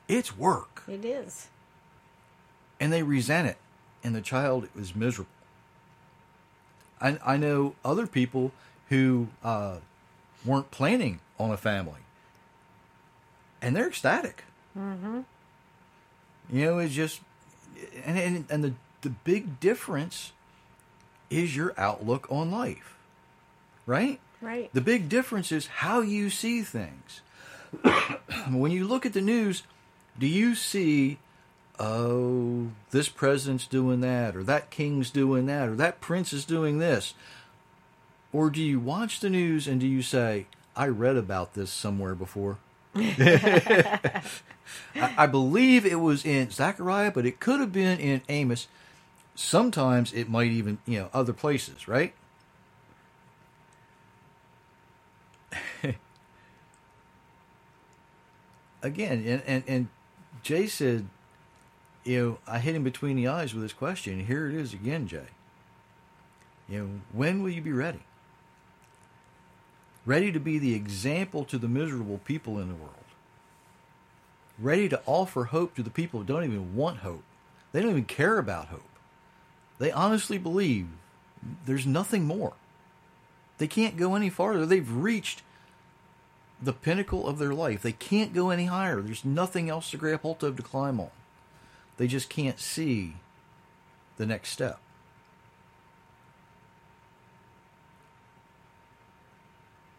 it's 0.08 0.38
work 0.38 0.84
It 0.88 1.06
is. 1.06 1.48
and 2.80 2.92
they 2.92 3.04
resent 3.04 3.48
it, 3.48 3.58
and 4.04 4.16
the 4.16 4.22
child 4.22 4.68
is 4.78 4.96
miserable. 4.96 5.30
I, 7.02 7.18
I 7.26 7.38
know 7.38 7.76
other 7.84 8.08
people 8.08 8.52
who 8.90 9.28
uh, 9.44 9.78
weren't 10.46 10.72
planning 10.72 11.20
on 11.40 11.52
a 11.52 11.58
family, 11.58 12.02
and 13.62 13.76
they're 13.76 13.88
ecstatic. 13.88 14.44
Mm-hmm. 14.78 15.22
You 16.52 16.66
know, 16.66 16.80
it's 16.80 16.94
just, 16.94 17.22
and 18.06 18.18
and, 18.18 18.46
and 18.50 18.64
the 18.64 18.74
the 19.02 19.10
big 19.10 19.60
difference 19.60 20.32
is 21.30 21.56
your 21.56 21.74
outlook 21.78 22.28
on 22.30 22.52
life, 22.52 22.96
right? 23.86 24.20
Right. 24.42 24.72
The 24.74 24.82
big 24.82 25.10
difference 25.10 25.52
is 25.52 25.68
how 25.68 26.02
you 26.02 26.30
see 26.30 26.62
things. 26.62 27.22
when 28.50 28.72
you 28.72 28.88
look 28.88 29.06
at 29.06 29.14
the 29.14 29.22
news, 29.22 29.64
Do 30.18 30.28
you 30.28 30.56
see, 30.56 31.18
oh, 31.80 32.70
this 32.92 33.10
president's 33.10 33.68
doing 33.68 34.02
that, 34.02 34.36
or 34.36 34.44
that 34.44 34.70
king's 34.70 35.10
doing 35.10 35.46
that, 35.48 35.68
or 35.68 35.76
that 35.76 36.02
prince 36.02 36.32
is 36.32 36.46
doing 36.46 36.80
this? 36.80 37.14
Or 38.32 38.50
do 38.50 38.62
you 38.62 38.80
watch 38.80 39.20
the 39.20 39.30
news 39.30 39.68
and 39.68 39.80
do 39.80 39.88
you 39.88 40.02
say, 40.02 40.48
I 40.76 40.88
read 40.88 41.16
about 41.16 41.54
this 41.54 41.72
somewhere 41.72 42.16
before? 42.16 42.58
I, 44.96 45.28
believe 45.30 45.86
it 45.86 46.00
was 46.00 46.26
in 46.26 46.50
Zechariah, 46.50 47.12
but 47.12 47.26
it 47.26 47.40
could 47.40 47.60
have 47.60 47.72
been 47.72 48.00
in 48.00 48.22
Amos. 48.30 48.68
Sometimes 49.36 50.14
it 50.14 50.30
might 50.30 50.52
even, 50.52 50.80
you 50.86 51.00
know, 51.00 51.10
other 51.14 51.34
places, 51.34 51.88
right? 51.88 52.14
Again, 58.86 59.24
and, 59.26 59.41
and, 59.48 59.63
and 59.67 59.88
Jay 60.43 60.67
said, 60.67 61.08
you 62.04 62.24
know, 62.24 62.38
I 62.48 62.60
hit 62.60 62.76
him 62.76 62.84
between 62.84 63.15
the 63.15 63.28
eyes 63.28 63.52
with 63.52 63.63
this 63.63 63.74
question. 63.74 64.28
Here 64.28 64.48
it 64.48 64.54
is 64.54 64.74
again, 64.74 65.08
Jay. 65.08 65.26
You 66.69 66.80
know, 66.80 66.89
when 67.12 67.41
will 67.41 67.50
you 67.50 67.63
be 67.63 67.71
ready? 67.71 68.02
Ready 70.06 70.32
to 70.32 70.39
be 70.39 70.60
the 70.60 70.76
example 70.76 71.43
to 71.45 71.58
the 71.58 71.67
miserable 71.67 72.19
people 72.26 72.60
in 72.60 72.67
the 72.67 72.76
world. 72.76 72.93
Ready 74.60 74.88
to 74.89 75.02
offer 75.08 75.45
hope 75.45 75.74
to 75.76 75.82
the 75.84 75.89
people 75.89 76.19
who 76.19 76.26
don't 76.28 76.43
even 76.43 76.76
want 76.76 77.00
hope. 77.00 77.24
They 77.71 77.82
don't 77.82 77.89
even 77.89 78.06
care 78.06 78.38
about 78.38 78.67
hope. 78.67 78.84
They 79.80 79.91
honestly 79.91 80.38
believe 80.38 80.89
there's 81.65 81.88
nothing 81.88 82.26
more. 82.26 82.54
They 83.58 83.67
can't 83.67 83.98
go 83.98 84.13
any 84.13 84.30
farther. 84.30 84.67
They've 84.67 84.91
reached 84.91 85.41
the 86.65 86.73
pinnacle 86.73 87.28
of 87.28 87.38
their 87.38 87.54
life. 87.54 87.82
They 87.82 87.91
can't 87.91 88.34
go 88.34 88.49
any 88.49 88.65
higher. 88.65 89.01
There's 89.01 89.23
nothing 89.23 89.69
else 89.69 89.91
to 89.91 89.97
grab 89.97 90.21
hold 90.21 90.43
of 90.43 90.58
to 90.58 90.63
climb 90.63 90.99
on. 90.99 91.12
They 91.97 92.08
just 92.08 92.30
can't 92.30 92.60
see 92.60 93.15
the 94.17 94.25
next 94.25 94.49
step. 94.49 94.80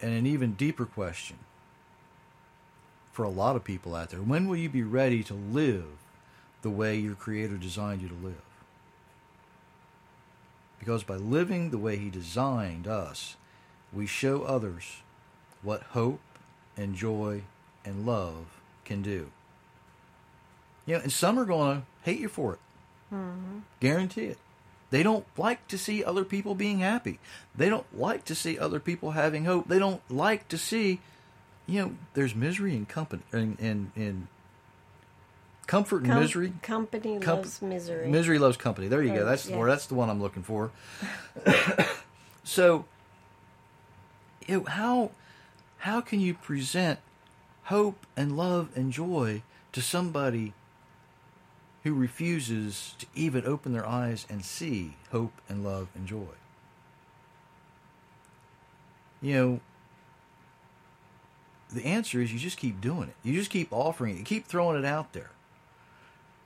And 0.00 0.12
an 0.12 0.26
even 0.26 0.52
deeper 0.52 0.84
question 0.84 1.38
for 3.12 3.24
a 3.24 3.30
lot 3.30 3.56
of 3.56 3.64
people 3.64 3.94
out 3.94 4.10
there 4.10 4.20
when 4.20 4.46
will 4.46 4.56
you 4.56 4.68
be 4.68 4.82
ready 4.82 5.22
to 5.22 5.32
live 5.32 5.86
the 6.60 6.68
way 6.68 6.96
your 6.98 7.14
Creator 7.14 7.56
designed 7.56 8.02
you 8.02 8.08
to 8.08 8.14
live? 8.14 8.34
Because 10.78 11.02
by 11.02 11.14
living 11.14 11.70
the 11.70 11.78
way 11.78 11.96
He 11.96 12.10
designed 12.10 12.86
us, 12.86 13.36
we 13.92 14.06
show 14.06 14.42
others 14.42 15.02
what 15.62 15.82
hope 15.82 16.20
and 16.76 16.94
joy 16.94 17.42
and 17.84 18.06
love 18.06 18.46
can 18.84 19.02
do. 19.02 19.30
You 20.84 20.96
know, 20.96 21.02
and 21.02 21.12
some 21.12 21.38
are 21.38 21.44
going 21.44 21.80
to 21.80 21.86
hate 22.02 22.20
you 22.20 22.28
for 22.28 22.54
it. 22.54 22.58
Mm-hmm. 23.12 23.58
Guarantee 23.80 24.26
it. 24.26 24.38
They 24.90 25.02
don't 25.02 25.26
like 25.36 25.66
to 25.68 25.78
see 25.78 26.04
other 26.04 26.24
people 26.24 26.54
being 26.54 26.78
happy. 26.78 27.18
They 27.54 27.68
don't 27.68 27.86
like 27.96 28.24
to 28.26 28.34
see 28.34 28.58
other 28.58 28.78
people 28.78 29.12
having 29.12 29.44
hope. 29.44 29.68
They 29.68 29.80
don't 29.80 30.00
like 30.08 30.46
to 30.48 30.58
see, 30.58 31.00
you 31.66 31.82
know, 31.82 31.94
there's 32.14 32.34
misery 32.34 32.76
and 32.76 32.88
company 32.88 33.22
and 33.32 33.58
and, 33.58 33.90
and 33.96 34.28
comfort 35.66 36.02
and 36.02 36.12
Com- 36.12 36.20
misery. 36.20 36.52
Company 36.62 37.18
Com- 37.18 37.38
loves 37.38 37.60
misery. 37.60 38.08
Misery 38.08 38.38
loves 38.38 38.56
company. 38.56 38.86
There 38.86 39.02
you 39.02 39.12
go. 39.12 39.24
That's 39.24 39.44
the 39.44 39.56
word. 39.56 39.70
That's 39.70 39.86
the 39.86 39.94
one 39.94 40.08
I'm 40.08 40.22
looking 40.22 40.44
for. 40.44 40.70
so, 42.44 42.84
you 44.46 44.60
know, 44.60 44.64
how 44.66 45.10
how 45.86 46.00
can 46.00 46.18
you 46.18 46.34
present 46.34 46.98
hope 47.66 48.08
and 48.16 48.36
love 48.36 48.70
and 48.74 48.92
joy 48.92 49.40
to 49.70 49.80
somebody 49.80 50.52
who 51.84 51.94
refuses 51.94 52.96
to 52.98 53.06
even 53.14 53.46
open 53.46 53.72
their 53.72 53.86
eyes 53.86 54.26
and 54.28 54.44
see 54.44 54.96
hope 55.12 55.40
and 55.48 55.62
love 55.62 55.86
and 55.94 56.08
joy? 56.08 56.34
You 59.22 59.34
know, 59.34 59.60
the 61.72 61.84
answer 61.84 62.20
is 62.20 62.32
you 62.32 62.40
just 62.40 62.58
keep 62.58 62.80
doing 62.80 63.08
it. 63.08 63.14
You 63.22 63.32
just 63.34 63.50
keep 63.50 63.68
offering 63.70 64.16
it. 64.16 64.18
You 64.18 64.24
keep 64.24 64.48
throwing 64.48 64.76
it 64.76 64.84
out 64.84 65.12
there. 65.12 65.30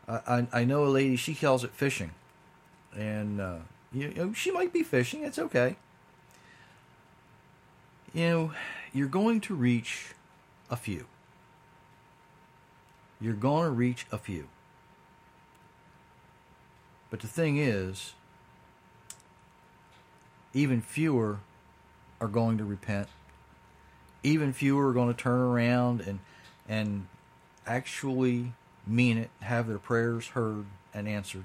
I, 0.07 0.21
I, 0.27 0.47
I 0.53 0.65
know 0.65 0.85
a 0.85 0.89
lady, 0.89 1.17
she 1.17 1.35
calls 1.35 1.65
it 1.65 1.71
fishing. 1.71 2.11
And, 2.95 3.41
uh, 3.41 3.57
you 3.91 4.13
know, 4.13 4.35
she 4.35 4.51
might 4.51 4.75
be 4.75 4.83
fishing. 4.83 5.25
It's 5.25 5.39
okay. 5.39 5.77
You 8.13 8.29
know, 8.29 8.53
you're 8.93 9.09
going 9.09 9.41
to 9.43 9.55
reach 9.55 10.15
a 10.71 10.77
few. 10.77 11.07
You're 13.21 13.35
going 13.35 13.65
to 13.65 13.71
reach 13.71 14.07
a 14.11 14.19
few. 14.19 14.49
But 17.11 17.21
the 17.21 17.27
thing 17.27 17.59
is, 17.59 18.15
even 20.55 20.81
fewer 20.81 21.41
are 22.21 22.29
going 22.29 22.59
to 22.59 22.65
repent. 22.65 23.09
Even 24.23 24.53
fewer 24.53 24.89
are 24.89 24.93
going 24.93 25.13
to 25.13 25.21
turn 25.21 25.41
around 25.41 26.01
and 26.03 26.21
and 26.69 27.07
actually 27.67 28.53
mean 28.87 29.19
it, 29.19 29.31
have 29.41 29.67
their 29.67 29.79
prayers 29.79 30.29
heard 30.29 30.67
and 30.95 31.09
answered. 31.09 31.45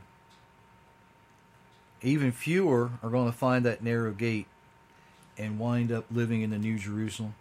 Even 2.02 2.32
fewer 2.32 2.92
are 3.02 3.10
going 3.10 3.32
to 3.32 3.36
find 3.36 3.66
that 3.66 3.84
narrow 3.84 4.12
gate 4.12 4.48
and 5.38 5.60
wind 5.60 5.92
up 5.92 6.06
living 6.12 6.42
in 6.42 6.50
the 6.50 6.58
New 6.58 6.78
Jerusalem. 6.78 7.36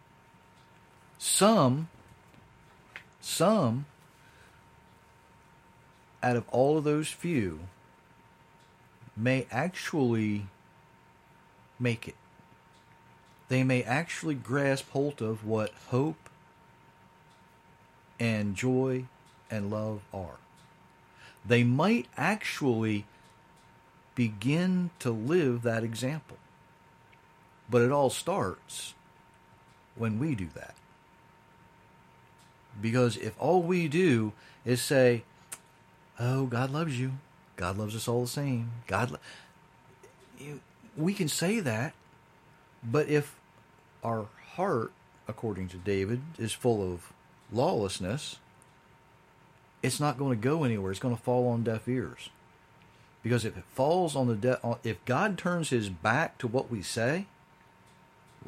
Some, 1.18 1.88
some, 3.20 3.86
out 6.22 6.36
of 6.36 6.48
all 6.48 6.78
of 6.78 6.84
those 6.84 7.08
few, 7.08 7.60
may 9.16 9.46
actually 9.50 10.46
make 11.78 12.08
it. 12.08 12.16
They 13.48 13.62
may 13.62 13.82
actually 13.82 14.34
grasp 14.34 14.90
hold 14.90 15.22
of 15.22 15.44
what 15.44 15.72
hope 15.88 16.28
and 18.18 18.54
joy 18.54 19.04
and 19.50 19.70
love 19.70 20.00
are. 20.12 20.38
They 21.46 21.62
might 21.62 22.06
actually 22.16 23.04
begin 24.14 24.90
to 25.00 25.10
live 25.10 25.62
that 25.62 25.84
example. 25.84 26.38
But 27.74 27.82
it 27.82 27.90
all 27.90 28.08
starts 28.08 28.94
when 29.96 30.20
we 30.20 30.36
do 30.36 30.46
that. 30.54 30.76
Because 32.80 33.16
if 33.16 33.34
all 33.36 33.64
we 33.64 33.88
do 33.88 34.32
is 34.64 34.80
say, 34.80 35.24
"Oh, 36.20 36.46
God 36.46 36.70
loves 36.70 37.00
you. 37.00 37.14
God 37.56 37.76
loves 37.76 37.96
us 37.96 38.06
all 38.06 38.20
the 38.20 38.28
same. 38.28 38.70
God 38.86 39.10
lo-, 39.10 40.60
we 40.96 41.14
can 41.14 41.26
say 41.26 41.58
that, 41.58 41.94
but 42.84 43.08
if 43.08 43.34
our 44.04 44.28
heart, 44.52 44.92
according 45.26 45.66
to 45.70 45.76
David, 45.76 46.22
is 46.38 46.52
full 46.52 46.80
of 46.80 47.12
lawlessness, 47.50 48.36
it's 49.82 49.98
not 49.98 50.16
going 50.16 50.38
to 50.38 50.48
go 50.48 50.62
anywhere. 50.62 50.92
It's 50.92 51.00
going 51.00 51.16
to 51.16 51.20
fall 51.20 51.48
on 51.48 51.64
deaf 51.64 51.88
ears. 51.88 52.30
Because 53.24 53.44
if 53.44 53.56
it 53.56 53.64
falls 53.72 54.14
on 54.14 54.28
the 54.28 54.36
de- 54.36 54.78
if 54.84 55.04
God 55.06 55.36
turns 55.36 55.70
his 55.70 55.88
back 55.88 56.38
to 56.38 56.46
what 56.46 56.70
we 56.70 56.80
say, 56.80 57.26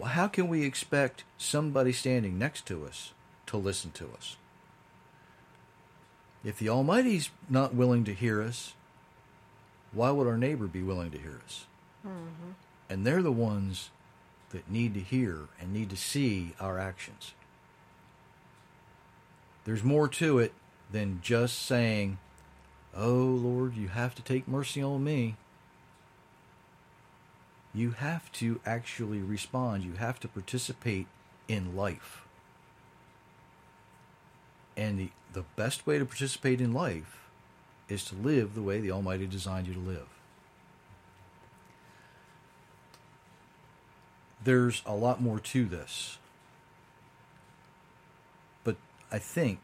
how 0.04 0.28
can 0.28 0.48
we 0.48 0.64
expect 0.64 1.24
somebody 1.38 1.92
standing 1.92 2.38
next 2.38 2.66
to 2.66 2.84
us 2.84 3.12
to 3.46 3.56
listen 3.56 3.90
to 3.92 4.08
us? 4.16 4.36
If 6.44 6.58
the 6.58 6.68
Almighty's 6.68 7.30
not 7.48 7.74
willing 7.74 8.04
to 8.04 8.14
hear 8.14 8.42
us, 8.42 8.74
why 9.92 10.10
would 10.10 10.26
our 10.26 10.36
neighbor 10.36 10.66
be 10.66 10.82
willing 10.82 11.10
to 11.10 11.18
hear 11.18 11.40
us? 11.44 11.66
Mm-hmm. 12.06 12.52
And 12.88 13.06
they're 13.06 13.22
the 13.22 13.32
ones 13.32 13.90
that 14.50 14.70
need 14.70 14.94
to 14.94 15.00
hear 15.00 15.48
and 15.60 15.72
need 15.72 15.90
to 15.90 15.96
see 15.96 16.54
our 16.60 16.78
actions. 16.78 17.32
There's 19.64 19.82
more 19.82 20.06
to 20.08 20.38
it 20.38 20.52
than 20.92 21.20
just 21.22 21.58
saying, 21.58 22.18
Oh 22.94 23.14
Lord, 23.14 23.74
you 23.74 23.88
have 23.88 24.14
to 24.14 24.22
take 24.22 24.46
mercy 24.46 24.82
on 24.82 25.02
me. 25.02 25.36
You 27.76 27.90
have 27.90 28.32
to 28.32 28.58
actually 28.64 29.18
respond. 29.18 29.84
You 29.84 29.92
have 29.92 30.18
to 30.20 30.28
participate 30.28 31.06
in 31.46 31.76
life. 31.76 32.24
And 34.78 34.98
the, 34.98 35.10
the 35.34 35.44
best 35.56 35.86
way 35.86 35.98
to 35.98 36.06
participate 36.06 36.62
in 36.62 36.72
life 36.72 37.28
is 37.90 38.02
to 38.06 38.14
live 38.14 38.54
the 38.54 38.62
way 38.62 38.80
the 38.80 38.90
Almighty 38.90 39.26
designed 39.26 39.66
you 39.66 39.74
to 39.74 39.80
live. 39.80 40.08
There's 44.42 44.82
a 44.86 44.94
lot 44.94 45.20
more 45.20 45.38
to 45.38 45.66
this. 45.66 46.16
But 48.64 48.76
I 49.12 49.18
think 49.18 49.60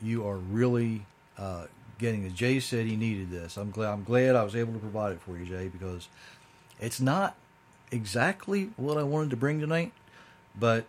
you 0.00 0.24
are 0.28 0.36
really 0.36 1.06
uh, 1.36 1.66
getting 2.00 2.24
it. 2.24 2.34
Jay 2.34 2.58
said 2.58 2.86
he 2.86 2.96
needed 2.96 3.30
this. 3.30 3.56
I'm 3.56 3.70
glad. 3.70 3.92
I'm 3.92 4.04
glad 4.04 4.34
I 4.34 4.42
was 4.42 4.56
able 4.56 4.72
to 4.72 4.78
provide 4.78 5.12
it 5.12 5.20
for 5.20 5.36
you, 5.36 5.44
Jay, 5.44 5.68
because 5.68 6.08
it's 6.80 7.00
not 7.00 7.36
exactly 7.92 8.70
what 8.76 8.96
I 8.96 9.02
wanted 9.02 9.30
to 9.30 9.36
bring 9.36 9.60
tonight, 9.60 9.92
but 10.58 10.86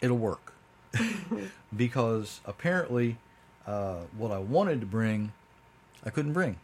it'll 0.00 0.18
work. 0.18 0.52
because 1.76 2.40
apparently 2.44 3.16
uh, 3.66 4.00
what 4.16 4.32
I 4.32 4.38
wanted 4.38 4.80
to 4.80 4.86
bring, 4.86 5.32
I 6.04 6.10
couldn't 6.10 6.32
bring. 6.32 6.56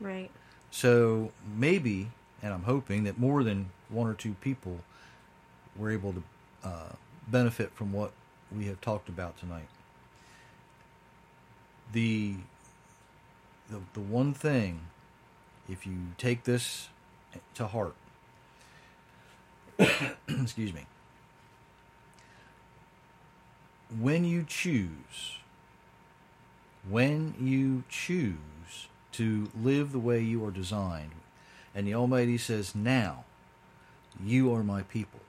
Right. 0.00 0.30
So 0.70 1.32
maybe, 1.56 2.08
and 2.42 2.52
I'm 2.52 2.64
hoping 2.64 3.04
that 3.04 3.18
more 3.18 3.42
than 3.42 3.70
one 3.88 4.08
or 4.08 4.14
two 4.14 4.34
people 4.40 4.78
were 5.76 5.90
able 5.90 6.12
to 6.12 6.22
uh, 6.62 6.92
benefit 7.28 7.72
from 7.72 7.92
what 7.92 8.12
we 8.54 8.66
have 8.66 8.80
talked 8.80 9.08
about 9.08 9.38
tonight. 9.38 9.68
The, 11.92 12.34
the 13.70 13.80
the 13.92 14.00
one 14.00 14.34
thing, 14.34 14.80
if 15.68 15.86
you 15.86 15.96
take 16.18 16.44
this 16.44 16.88
to 17.54 17.66
heart, 17.68 17.94
excuse 20.28 20.72
me, 20.72 20.86
when 24.00 24.24
you 24.24 24.44
choose, 24.46 25.38
when 26.88 27.34
you 27.40 27.84
choose 27.88 28.88
to 29.12 29.50
live 29.60 29.92
the 29.92 29.98
way 29.98 30.20
you 30.20 30.44
are 30.44 30.50
designed, 30.50 31.12
and 31.74 31.86
the 31.86 31.94
Almighty 31.94 32.38
says, 32.38 32.74
Now, 32.74 33.24
you 34.22 34.54
are 34.54 34.62
my 34.62 34.82
people, 34.82 35.20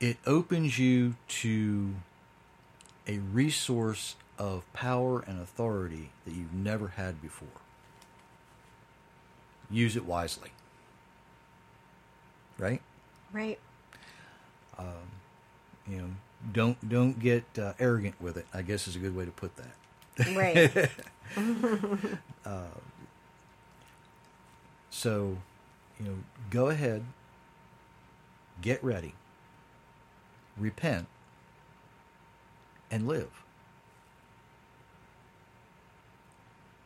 it 0.00 0.16
opens 0.26 0.78
you 0.78 1.14
to 1.28 1.94
a 3.06 3.18
resource 3.18 4.16
of 4.38 4.70
power 4.72 5.20
and 5.20 5.40
authority 5.40 6.10
that 6.24 6.34
you've 6.34 6.52
never 6.54 6.88
had 6.88 7.22
before. 7.22 7.48
Use 9.70 9.96
it 9.96 10.04
wisely. 10.04 10.50
Right? 12.58 12.80
Right. 13.32 13.58
You 15.88 15.98
know, 15.98 16.08
don't 16.52 16.88
don't 16.88 17.18
get 17.18 17.44
uh, 17.58 17.74
arrogant 17.78 18.20
with 18.20 18.36
it. 18.36 18.46
I 18.52 18.62
guess 18.62 18.88
is 18.88 18.96
a 18.96 18.98
good 18.98 19.16
way 19.16 19.24
to 19.24 19.30
put 19.30 19.52
that. 19.56 20.36
Right. 20.36 20.90
So, 24.90 25.38
you 26.00 26.06
know, 26.06 26.14
go 26.50 26.68
ahead, 26.70 27.04
get 28.62 28.82
ready, 28.82 29.14
repent, 30.56 31.06
and 32.90 33.06
live. 33.06 33.30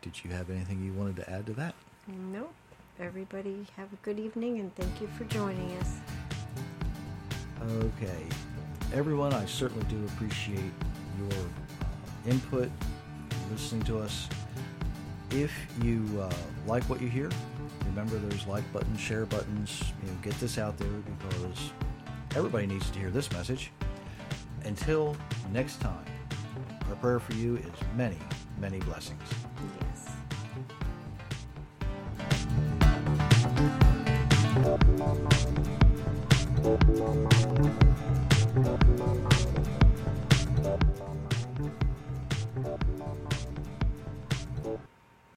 Did 0.02 0.24
you 0.24 0.30
have 0.30 0.48
anything 0.48 0.82
you 0.82 0.92
wanted 0.94 1.16
to 1.16 1.30
add 1.30 1.46
to 1.46 1.52
that? 1.54 1.74
nope. 2.32 2.52
Everybody 2.98 3.66
have 3.76 3.90
a 3.92 3.96
good 4.02 4.18
evening 4.18 4.60
and 4.60 4.74
thank 4.74 5.00
you 5.00 5.08
for 5.16 5.24
joining 5.24 5.70
us. 5.78 5.96
Okay. 7.70 8.26
Everyone, 8.92 9.32
I 9.32 9.46
certainly 9.46 9.86
do 9.88 9.96
appreciate 10.12 10.72
your 11.18 11.32
uh, 11.32 12.30
input, 12.30 12.70
listening 13.50 13.82
to 13.82 13.98
us. 13.98 14.28
If 15.30 15.52
you 15.82 16.04
uh, 16.20 16.32
like 16.66 16.82
what 16.84 17.00
you 17.00 17.08
hear, 17.08 17.30
remember 17.86 18.18
there's 18.18 18.46
like 18.46 18.70
buttons, 18.72 19.00
share 19.00 19.26
buttons. 19.26 19.82
You 20.02 20.10
know, 20.10 20.18
get 20.22 20.34
this 20.40 20.58
out 20.58 20.76
there 20.76 20.88
because 20.88 21.70
everybody 22.34 22.66
needs 22.66 22.90
to 22.90 22.98
hear 22.98 23.10
this 23.10 23.30
message. 23.32 23.70
Until 24.64 25.16
next 25.52 25.80
time, 25.80 26.04
our 26.88 26.96
prayer 26.96 27.20
for 27.20 27.34
you 27.34 27.56
is 27.56 27.70
many, 27.96 28.18
many 28.58 28.78
blessings. 28.80 29.22